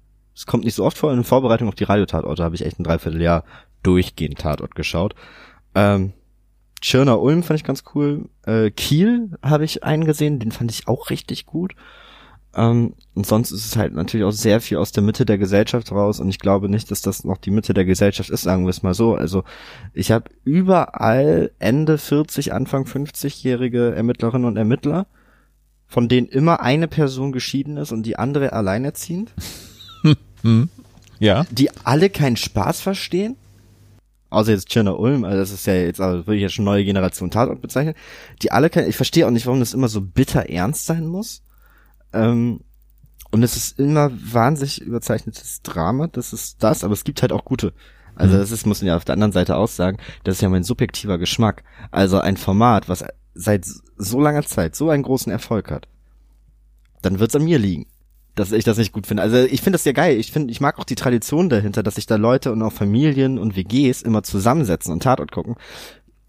Es 0.41 0.47
kommt 0.47 0.65
nicht 0.65 0.75
so 0.75 0.87
oft 0.87 0.97
vor. 0.97 1.13
In 1.13 1.23
Vorbereitung 1.23 1.69
auf 1.69 1.75
die 1.75 1.85
Radiotatorte 1.85 2.43
habe 2.43 2.55
ich 2.55 2.65
echt 2.65 2.81
ein 2.81 2.85
Dreivierteljahr 2.85 3.45
durchgehend 3.83 4.39
Tatort 4.39 4.75
geschaut. 4.75 5.15
Ähm, 5.75 6.15
Tschirner 6.81 7.21
Ulm 7.21 7.43
fand 7.43 7.61
ich 7.61 7.65
ganz 7.65 7.85
cool. 7.95 8.31
Äh, 8.47 8.71
Kiel 8.71 9.37
habe 9.43 9.67
ich 9.67 9.85
einen 9.85 10.07
gesehen, 10.07 10.39
den 10.39 10.51
fand 10.51 10.71
ich 10.71 10.89
auch 10.89 11.11
richtig 11.11 11.45
gut. 11.45 11.75
Ähm, 12.55 12.95
und 13.15 13.27
sonst 13.27 13.51
ist 13.51 13.67
es 13.67 13.77
halt 13.77 13.93
natürlich 13.93 14.25
auch 14.25 14.33
sehr 14.33 14.63
viel 14.63 14.79
aus 14.79 14.93
der 14.93 15.03
Mitte 15.03 15.27
der 15.27 15.37
Gesellschaft 15.37 15.93
raus 15.93 16.21
und 16.21 16.31
ich 16.31 16.39
glaube 16.39 16.71
nicht, 16.71 16.91
dass 16.91 17.03
das 17.03 17.23
noch 17.23 17.37
die 17.37 17.51
Mitte 17.51 17.75
der 17.75 17.85
Gesellschaft 17.85 18.31
ist, 18.31 18.41
sagen 18.41 18.65
wir 18.65 18.71
es 18.71 18.83
mal 18.83 18.95
so. 18.95 19.15
Also 19.15 19.45
ich 19.93 20.11
habe 20.11 20.31
überall 20.45 21.51
Ende 21.59 21.99
40, 21.99 22.55
Anfang 22.55 22.85
50-jährige 22.85 23.95
Ermittlerinnen 23.95 24.47
und 24.47 24.57
Ermittler, 24.57 25.07
von 25.87 26.09
denen 26.09 26.29
immer 26.29 26.61
eine 26.63 26.89
Person 26.89 27.31
geschieden 27.31 27.77
ist 27.77 27.93
und 27.93 28.05
die 28.05 28.17
andere 28.17 28.55
alleinerziehend. 28.55 29.35
Hm. 30.43 30.69
Ja. 31.19 31.45
Die 31.51 31.71
alle 31.85 32.11
keinen 32.11 32.37
Spaß 32.37 32.81
verstehen. 32.81 33.37
Außer 34.31 34.53
jetzt 34.53 34.69
Tschirner 34.69 34.99
Ulm, 34.99 35.25
also 35.25 35.39
das 35.39 35.51
ist 35.51 35.67
ja 35.67 35.75
jetzt, 35.75 36.01
also 36.01 36.27
würde 36.27 36.37
ich 36.37 36.43
ja 36.43 36.49
schon 36.49 36.65
neue 36.65 36.85
Generation 36.85 37.31
Tatort 37.33 37.61
bezeichnen. 37.61 37.95
Die 38.43 38.53
alle 38.53 38.71
kein, 38.71 38.89
ich 38.89 38.95
verstehe 38.97 39.27
auch 39.27 39.31
nicht, 39.31 39.47
warum 39.47 39.59
das 39.59 39.75
immer 39.75 39.89
so 39.89 40.01
bitter 40.01 40.49
ernst 40.49 40.87
sein 40.87 41.07
muss. 41.07 41.43
Ähm, 42.13 42.61
und 43.33 43.43
es 43.43 43.57
ist 43.57 43.79
immer 43.79 44.11
wahnsinnig 44.13 44.81
überzeichnetes 44.81 45.63
Drama, 45.63 46.07
das 46.07 46.33
ist 46.33 46.63
das, 46.63 46.85
aber 46.85 46.95
es 46.95 47.05
gibt 47.05 47.23
halt 47.23 47.33
auch 47.33 47.45
gute. 47.45 47.73
Also 48.15 48.37
Mhm. 48.37 48.41
das 48.41 48.51
ist, 48.53 48.67
muss 48.67 48.83
man 48.83 48.89
ja 48.89 48.97
auf 48.97 49.05
der 49.05 49.15
anderen 49.15 49.33
Seite 49.33 49.57
auch 49.57 49.69
sagen, 49.69 49.99
das 50.25 50.37
ist 50.37 50.43
ja 50.43 50.49
mein 50.49 50.65
subjektiver 50.65 51.19
Geschmack. 51.19 51.65
Also 51.91 52.21
ein 52.21 52.37
Format, 52.37 52.89
was 52.89 53.05
seit 53.35 53.65
so 53.97 54.21
langer 54.21 54.45
Zeit 54.45 54.77
so 54.77 54.91
einen 54.91 55.03
großen 55.03 55.31
Erfolg 55.33 55.71
hat, 55.71 55.89
dann 57.03 57.19
wird's 57.19 57.35
an 57.37 57.45
mir 57.45 57.59
liegen, 57.59 57.87
dass 58.35 58.53
ich 58.53 58.65
das 58.65 58.79
nicht 58.79 58.93
gut 58.93 59.07
finde. 59.07 59.23
Also 59.23 59.39
ich 59.39 59.61
finde 59.61 59.73
das 59.73 59.85
ja 59.85 59.93
geil. 59.93 60.17
Ich 60.19 60.33
finde, 60.33 60.53
ich 60.53 60.61
mag 60.61 60.79
auch 60.79 60.85
die 60.85 60.95
Tradition 60.95 61.49
dahinter, 61.49 61.83
dass 61.83 61.97
sich 61.97 62.07
da 62.07 62.17
Leute 62.17 62.53
und 62.53 62.63
auch 62.63 62.73
Familien 62.73 63.39
und 63.39 63.57
WGs 63.57 64.03
immer 64.03 64.23
zusammensetzen 64.23 64.93
und 64.93 65.03
Tatort 65.03 65.33
gucken. 65.33 65.57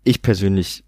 Ich 0.04 0.22
persönlich 0.22 0.84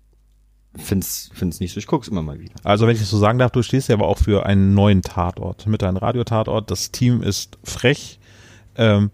find's, 0.76 1.30
find's 1.34 1.60
nicht 1.60 1.74
so. 1.74 1.80
Ich 1.80 1.88
guck's 1.88 2.08
immer 2.08 2.24
mal 2.24 2.40
wieder. 2.40 2.56
Also 2.64 2.88
wenn 2.88 2.94
ich 2.94 3.00
das 3.00 3.10
so 3.10 3.18
sagen 3.18 3.40
darf, 3.40 3.52
du 3.52 3.62
stehst 3.62 3.90
ja 3.90 3.96
aber 3.96 4.08
auch 4.08 4.18
für 4.18 4.46
einen 4.46 4.74
neuen 4.74 5.02
Tatort 5.02 5.68
mit 5.68 5.82
deinem 5.82 5.98
Radiotatort. 5.98 6.70
Das 6.70 6.92
Team 6.92 7.22
ist 7.22 7.58
frech, 7.64 8.20
ähm, 8.76 9.12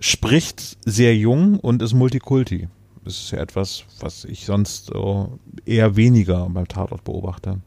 spricht 0.00 0.78
sehr 0.84 1.16
jung 1.16 1.58
und 1.60 1.82
ist 1.82 1.94
Multikulti. 1.94 2.68
Das 3.04 3.14
ist 3.14 3.30
ja 3.30 3.38
etwas, 3.38 3.84
was 4.00 4.24
ich 4.24 4.44
sonst 4.44 4.92
äh, 4.92 5.24
eher 5.64 5.96
weniger 5.96 6.48
beim 6.50 6.68
Tatort 6.68 7.04
beobachte. 7.04 7.60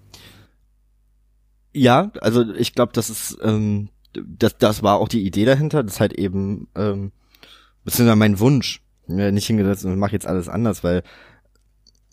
Ja, 1.74 2.12
also 2.22 2.54
ich 2.54 2.74
glaube, 2.74 2.94
das 2.94 3.10
ist, 3.10 3.38
ähm, 3.42 3.90
das, 4.14 4.58
das 4.58 4.84
war 4.84 5.00
auch 5.00 5.08
die 5.08 5.26
Idee 5.26 5.46
dahinter. 5.46 5.84
Das 5.84 5.96
ist 5.96 6.00
halt 6.00 6.14
eben, 6.14 6.68
ähm, 6.76 7.12
beziehungsweise 7.84 8.16
mein 8.16 8.40
Wunsch. 8.40 8.82
Mir 9.06 9.34
nicht 9.34 9.48
hingesetzt 9.48 9.84
und 9.84 10.00
mache 10.00 10.14
jetzt 10.14 10.28
alles 10.28 10.48
anders, 10.48 10.82
weil 10.82 11.04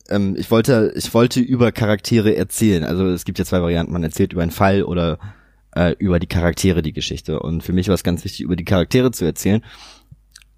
ähm, 0.09 0.35
ich 0.37 0.51
wollte, 0.51 0.93
ich 0.97 1.15
wollte 1.15 1.39
über 1.41 1.71
Charaktere 1.71 2.35
erzählen. 2.35 2.83
Also 2.83 3.07
es 3.07 3.25
gibt 3.25 3.39
ja 3.39 3.45
zwei 3.45 3.63
Varianten. 3.63 3.93
Man 3.93 4.03
erzählt 4.03 4.33
über 4.33 4.43
einen 4.43 4.51
Fall 4.51 4.83
oder 4.83 5.19
äh, 5.77 5.95
über 5.99 6.19
die 6.19 6.27
Charaktere 6.27 6.83
die 6.83 6.93
Geschichte. 6.93 7.41
Und 7.41 7.63
für 7.63 7.73
mich 7.73 7.89
war 7.89 7.95
es 7.95 8.03
ganz 8.03 8.25
wichtig, 8.25 8.41
über 8.41 8.57
die 8.57 8.65
Charaktere 8.65 9.13
zu 9.13 9.25
erzählen. 9.25 9.63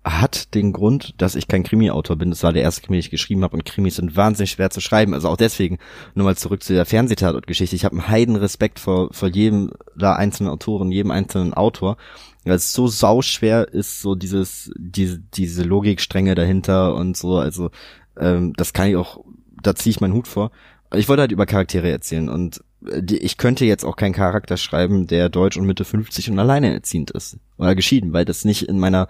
Hat 0.05 0.55
den 0.55 0.73
Grund, 0.73 1.15
dass 1.19 1.37
ich 1.37 1.47
kein 1.47 1.63
Krimi-Autor 1.63 2.17
bin. 2.17 2.31
Das 2.31 2.43
war 2.43 2.53
der 2.53 2.63
erste 2.63 2.83
Krimi, 2.83 2.97
den 2.97 3.01
ich 3.01 3.11
geschrieben 3.11 3.45
habe. 3.45 3.55
Und 3.55 3.65
Krimis 3.65 3.97
sind 3.97 4.17
wahnsinnig 4.17 4.51
schwer 4.51 4.71
zu 4.71 4.81
schreiben. 4.81 5.15
Also 5.15 5.29
auch 5.29 5.37
deswegen, 5.37 5.79
nur 6.15 6.25
mal 6.25 6.37
zurück 6.37 6.63
zu 6.63 6.73
der 6.73 6.87
Fernsehtatort-Geschichte. 6.87 7.77
Ich 7.77 7.85
habe 7.85 7.97
einen 7.97 8.09
heiden 8.09 8.37
Respekt 8.37 8.81
vor, 8.81 9.13
vor 9.13 9.29
jedem 9.29 9.71
da 9.97 10.15
einzelnen 10.15 10.51
Autoren, 10.51 10.91
jedem 10.91 11.13
einzelnen 11.13 11.55
Autor. 11.55 11.97
Weil 12.45 12.55
es 12.55 12.73
so 12.73 12.89
sauschwer 12.89 13.73
ist, 13.73 14.01
so 14.01 14.17
dieses, 14.17 14.73
diese, 14.77 15.21
diese 15.21 15.63
Logikstränge 15.63 16.35
dahinter 16.35 16.97
und 16.97 17.17
so. 17.17 17.37
Also 17.37 17.71
ähm, 18.19 18.55
das 18.57 18.73
kann 18.73 18.89
ich 18.89 18.97
auch, 18.97 19.25
da 19.63 19.75
ziehe 19.77 19.93
ich 19.93 20.01
meinen 20.01 20.15
Hut 20.15 20.27
vor. 20.27 20.51
Ich 20.95 21.09
wollte 21.09 21.23
halt 21.23 21.33
über 21.33 21.47
Charaktere 21.47 21.91
erzählen 21.91 22.29
und 22.29 22.63
ich 23.09 23.37
könnte 23.37 23.65
jetzt 23.65 23.85
auch 23.85 23.97
keinen 23.97 24.13
Charakter 24.13 24.57
schreiben, 24.57 25.07
der 25.07 25.29
deutsch 25.29 25.57
und 25.57 25.67
Mitte 25.67 25.85
50 25.85 26.31
und 26.31 26.39
alleinerziehend 26.39 27.11
ist 27.11 27.39
oder 27.59 27.75
geschieden, 27.75 28.13
weil 28.13 28.25
das 28.25 28.45
nicht 28.45 28.69
in 28.69 28.79
meiner 28.79 29.09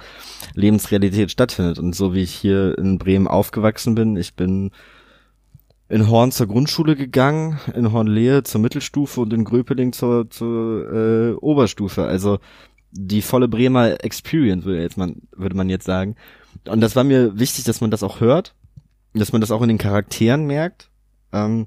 Lebensrealität 0.54 1.30
stattfindet. 1.30 1.78
Und 1.78 1.94
so 1.94 2.14
wie 2.14 2.22
ich 2.22 2.35
hier 2.35 2.76
in 2.78 2.98
Bremen 2.98 3.26
aufgewachsen 3.26 3.94
bin, 3.94 4.16
ich 4.16 4.35
bin 4.35 4.70
in 5.88 6.08
Horn 6.08 6.32
zur 6.32 6.46
Grundschule 6.46 6.96
gegangen, 6.96 7.61
in 7.74 7.92
Hornlehe 7.92 8.42
zur 8.42 8.61
Mittelstufe 8.61 9.20
und 9.20 9.32
in 9.32 9.44
Gröpeling 9.44 9.92
zur, 9.92 10.30
zur 10.30 10.92
äh, 10.92 11.32
Oberstufe. 11.35 12.04
Also 12.04 12.38
die 12.92 13.22
volle 13.22 13.48
Bremer 13.48 14.02
Experience, 14.04 14.64
würde, 14.64 14.82
jetzt 14.82 14.96
man, 14.96 15.22
würde 15.37 15.56
man 15.56 15.68
jetzt 15.68 15.85
sagen. 15.85 16.16
Und 16.66 16.80
das 16.80 16.96
war 16.96 17.04
mir 17.04 17.38
wichtig, 17.38 17.64
dass 17.64 17.80
man 17.80 17.90
das 17.90 18.02
auch 18.02 18.20
hört, 18.20 18.54
dass 19.14 19.32
man 19.32 19.40
das 19.40 19.50
auch 19.50 19.62
in 19.62 19.68
den 19.68 19.78
Charakteren 19.78 20.46
merkt. 20.46 20.90
Ähm, 21.32 21.66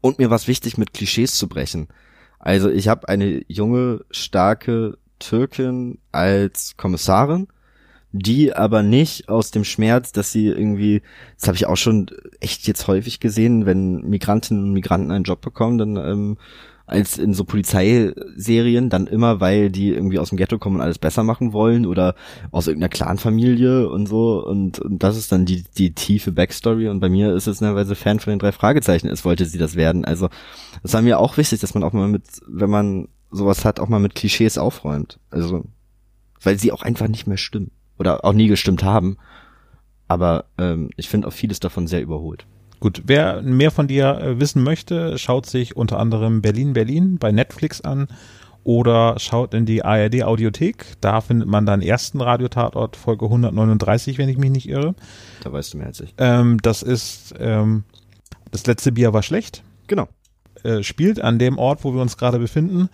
und 0.00 0.18
mir 0.18 0.30
war 0.30 0.36
es 0.36 0.48
wichtig, 0.48 0.78
mit 0.78 0.92
Klischees 0.92 1.34
zu 1.34 1.48
brechen. 1.48 1.88
Also 2.38 2.70
ich 2.70 2.88
habe 2.88 3.08
eine 3.08 3.42
junge, 3.48 4.04
starke 4.10 4.96
Türkin 5.18 5.98
als 6.12 6.76
Kommissarin, 6.76 7.48
die 8.12 8.54
aber 8.54 8.82
nicht 8.82 9.28
aus 9.28 9.50
dem 9.50 9.64
Schmerz, 9.64 10.12
dass 10.12 10.32
sie 10.32 10.46
irgendwie, 10.46 11.02
das 11.38 11.48
habe 11.48 11.56
ich 11.56 11.66
auch 11.66 11.76
schon 11.76 12.10
echt 12.40 12.66
jetzt 12.66 12.86
häufig 12.86 13.20
gesehen, 13.20 13.66
wenn 13.66 14.02
Migrantinnen 14.08 14.64
und 14.64 14.72
Migranten 14.72 15.10
einen 15.10 15.24
Job 15.24 15.40
bekommen, 15.40 15.78
dann 15.78 15.96
ähm, 15.96 16.38
als 16.88 17.18
in 17.18 17.34
so 17.34 17.44
Polizeiserien, 17.44 18.88
dann 18.88 19.06
immer, 19.06 19.40
weil 19.40 19.70
die 19.70 19.90
irgendwie 19.90 20.18
aus 20.18 20.30
dem 20.30 20.38
Ghetto 20.38 20.58
kommen 20.58 20.76
und 20.76 20.82
alles 20.82 20.98
besser 20.98 21.22
machen 21.22 21.52
wollen 21.52 21.86
oder 21.86 22.14
aus 22.50 22.66
irgendeiner 22.66 22.88
Clanfamilie 22.88 23.88
und 23.88 24.06
so 24.06 24.44
und, 24.44 24.78
und 24.78 25.02
das 25.02 25.16
ist 25.16 25.30
dann 25.30 25.44
die, 25.44 25.64
die 25.76 25.92
tiefe 25.92 26.32
Backstory 26.32 26.88
und 26.88 27.00
bei 27.00 27.08
mir 27.08 27.34
ist 27.34 27.46
es, 27.46 27.60
ne, 27.60 27.74
weil 27.74 27.84
Fan 27.94 28.20
von 28.20 28.30
den 28.30 28.38
drei 28.38 28.52
Fragezeichen 28.52 29.08
ist, 29.08 29.24
wollte 29.24 29.44
sie 29.44 29.58
das 29.58 29.76
werden. 29.76 30.04
Also 30.04 30.28
es 30.82 30.92
war 30.94 31.02
mir 31.02 31.18
auch 31.18 31.36
wichtig, 31.36 31.60
dass 31.60 31.74
man 31.74 31.82
auch 31.82 31.92
mal 31.92 32.08
mit, 32.08 32.24
wenn 32.46 32.70
man 32.70 33.08
sowas 33.30 33.64
hat, 33.64 33.80
auch 33.80 33.88
mal 33.88 34.00
mit 34.00 34.14
Klischees 34.14 34.58
aufräumt. 34.58 35.18
Also, 35.30 35.64
weil 36.42 36.58
sie 36.58 36.72
auch 36.72 36.82
einfach 36.82 37.08
nicht 37.08 37.26
mehr 37.26 37.36
stimmen 37.36 37.70
oder 37.98 38.24
auch 38.24 38.32
nie 38.32 38.48
gestimmt 38.48 38.82
haben. 38.82 39.18
Aber 40.06 40.46
ähm, 40.56 40.90
ich 40.96 41.08
finde 41.08 41.28
auch 41.28 41.32
vieles 41.32 41.60
davon 41.60 41.86
sehr 41.86 42.00
überholt. 42.00 42.46
Gut, 42.80 43.02
wer 43.06 43.42
mehr 43.42 43.70
von 43.70 43.88
dir 43.88 44.18
äh, 44.20 44.40
wissen 44.40 44.62
möchte, 44.62 45.18
schaut 45.18 45.46
sich 45.46 45.76
unter 45.76 45.98
anderem 45.98 46.42
Berlin 46.42 46.72
Berlin 46.72 47.18
bei 47.18 47.32
Netflix 47.32 47.80
an 47.80 48.08
oder 48.64 49.18
schaut 49.18 49.54
in 49.54 49.66
die 49.66 49.84
ARD 49.84 50.22
Audiothek. 50.22 50.96
Da 51.00 51.20
findet 51.20 51.48
man 51.48 51.66
dann 51.66 51.82
ersten 51.82 52.20
Radiotatort, 52.20 52.96
Folge 52.96 53.24
139, 53.24 54.18
wenn 54.18 54.28
ich 54.28 54.38
mich 54.38 54.50
nicht 54.50 54.68
irre. 54.68 54.94
Da 55.42 55.52
weißt 55.52 55.74
du 55.74 55.78
mehr 55.78 55.86
als 55.86 56.00
ich. 56.00 56.14
Ähm, 56.18 56.58
das 56.62 56.82
ist, 56.82 57.34
ähm, 57.38 57.84
das 58.50 58.66
letzte 58.66 58.92
Bier 58.92 59.12
war 59.12 59.22
schlecht. 59.22 59.64
Genau. 59.86 60.06
Äh, 60.62 60.82
spielt 60.82 61.20
an 61.20 61.38
dem 61.38 61.58
Ort, 61.58 61.82
wo 61.82 61.94
wir 61.94 62.02
uns 62.02 62.16
gerade 62.16 62.38
befinden. 62.38 62.90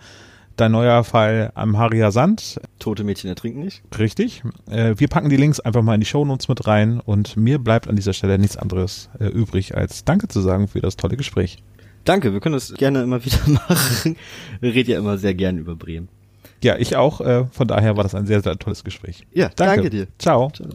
Dein 0.55 0.71
neuer 0.71 1.03
Fall 1.03 1.51
am 1.53 1.77
Harrier 1.77 2.11
Sand. 2.11 2.61
Tote 2.79 3.03
Mädchen 3.03 3.29
ertrinken 3.29 3.59
nicht. 3.59 3.83
Richtig. 3.97 4.41
Äh, 4.69 4.95
wir 4.97 5.09
packen 5.09 5.29
die 5.29 5.35
Links 5.35 5.59
einfach 5.59 5.81
mal 5.81 5.95
in 5.95 5.99
die 5.99 6.05
Shownotes 6.05 6.47
mit 6.47 6.65
rein 6.65 7.01
und 7.01 7.35
mir 7.35 7.59
bleibt 7.59 7.89
an 7.89 7.95
dieser 7.97 8.13
Stelle 8.13 8.39
nichts 8.39 8.55
anderes 8.55 9.09
äh, 9.19 9.25
übrig, 9.25 9.75
als 9.75 10.05
Danke 10.05 10.29
zu 10.29 10.39
sagen 10.39 10.67
für 10.69 10.79
das 10.79 10.95
tolle 10.95 11.17
Gespräch. 11.17 11.57
Danke, 12.05 12.31
wir 12.31 12.39
können 12.39 12.53
das 12.53 12.73
gerne 12.73 13.03
immer 13.03 13.25
wieder 13.25 13.39
machen. 13.47 14.15
Wir 14.61 14.73
reden 14.73 14.91
ja 14.91 14.99
immer 14.99 15.17
sehr 15.17 15.33
gern 15.33 15.57
über 15.57 15.75
Bremen. 15.75 16.07
Ja, 16.63 16.77
ich 16.77 16.95
auch. 16.95 17.19
Äh, 17.19 17.45
von 17.51 17.67
daher 17.67 17.97
war 17.97 18.03
das 18.03 18.15
ein 18.15 18.25
sehr, 18.25 18.41
sehr 18.41 18.57
tolles 18.57 18.83
Gespräch. 18.83 19.27
Ja, 19.33 19.49
Danke. 19.55 19.75
danke 19.75 19.89
dir. 19.89 20.07
Ciao. 20.17 20.51
Ciao. 20.51 20.69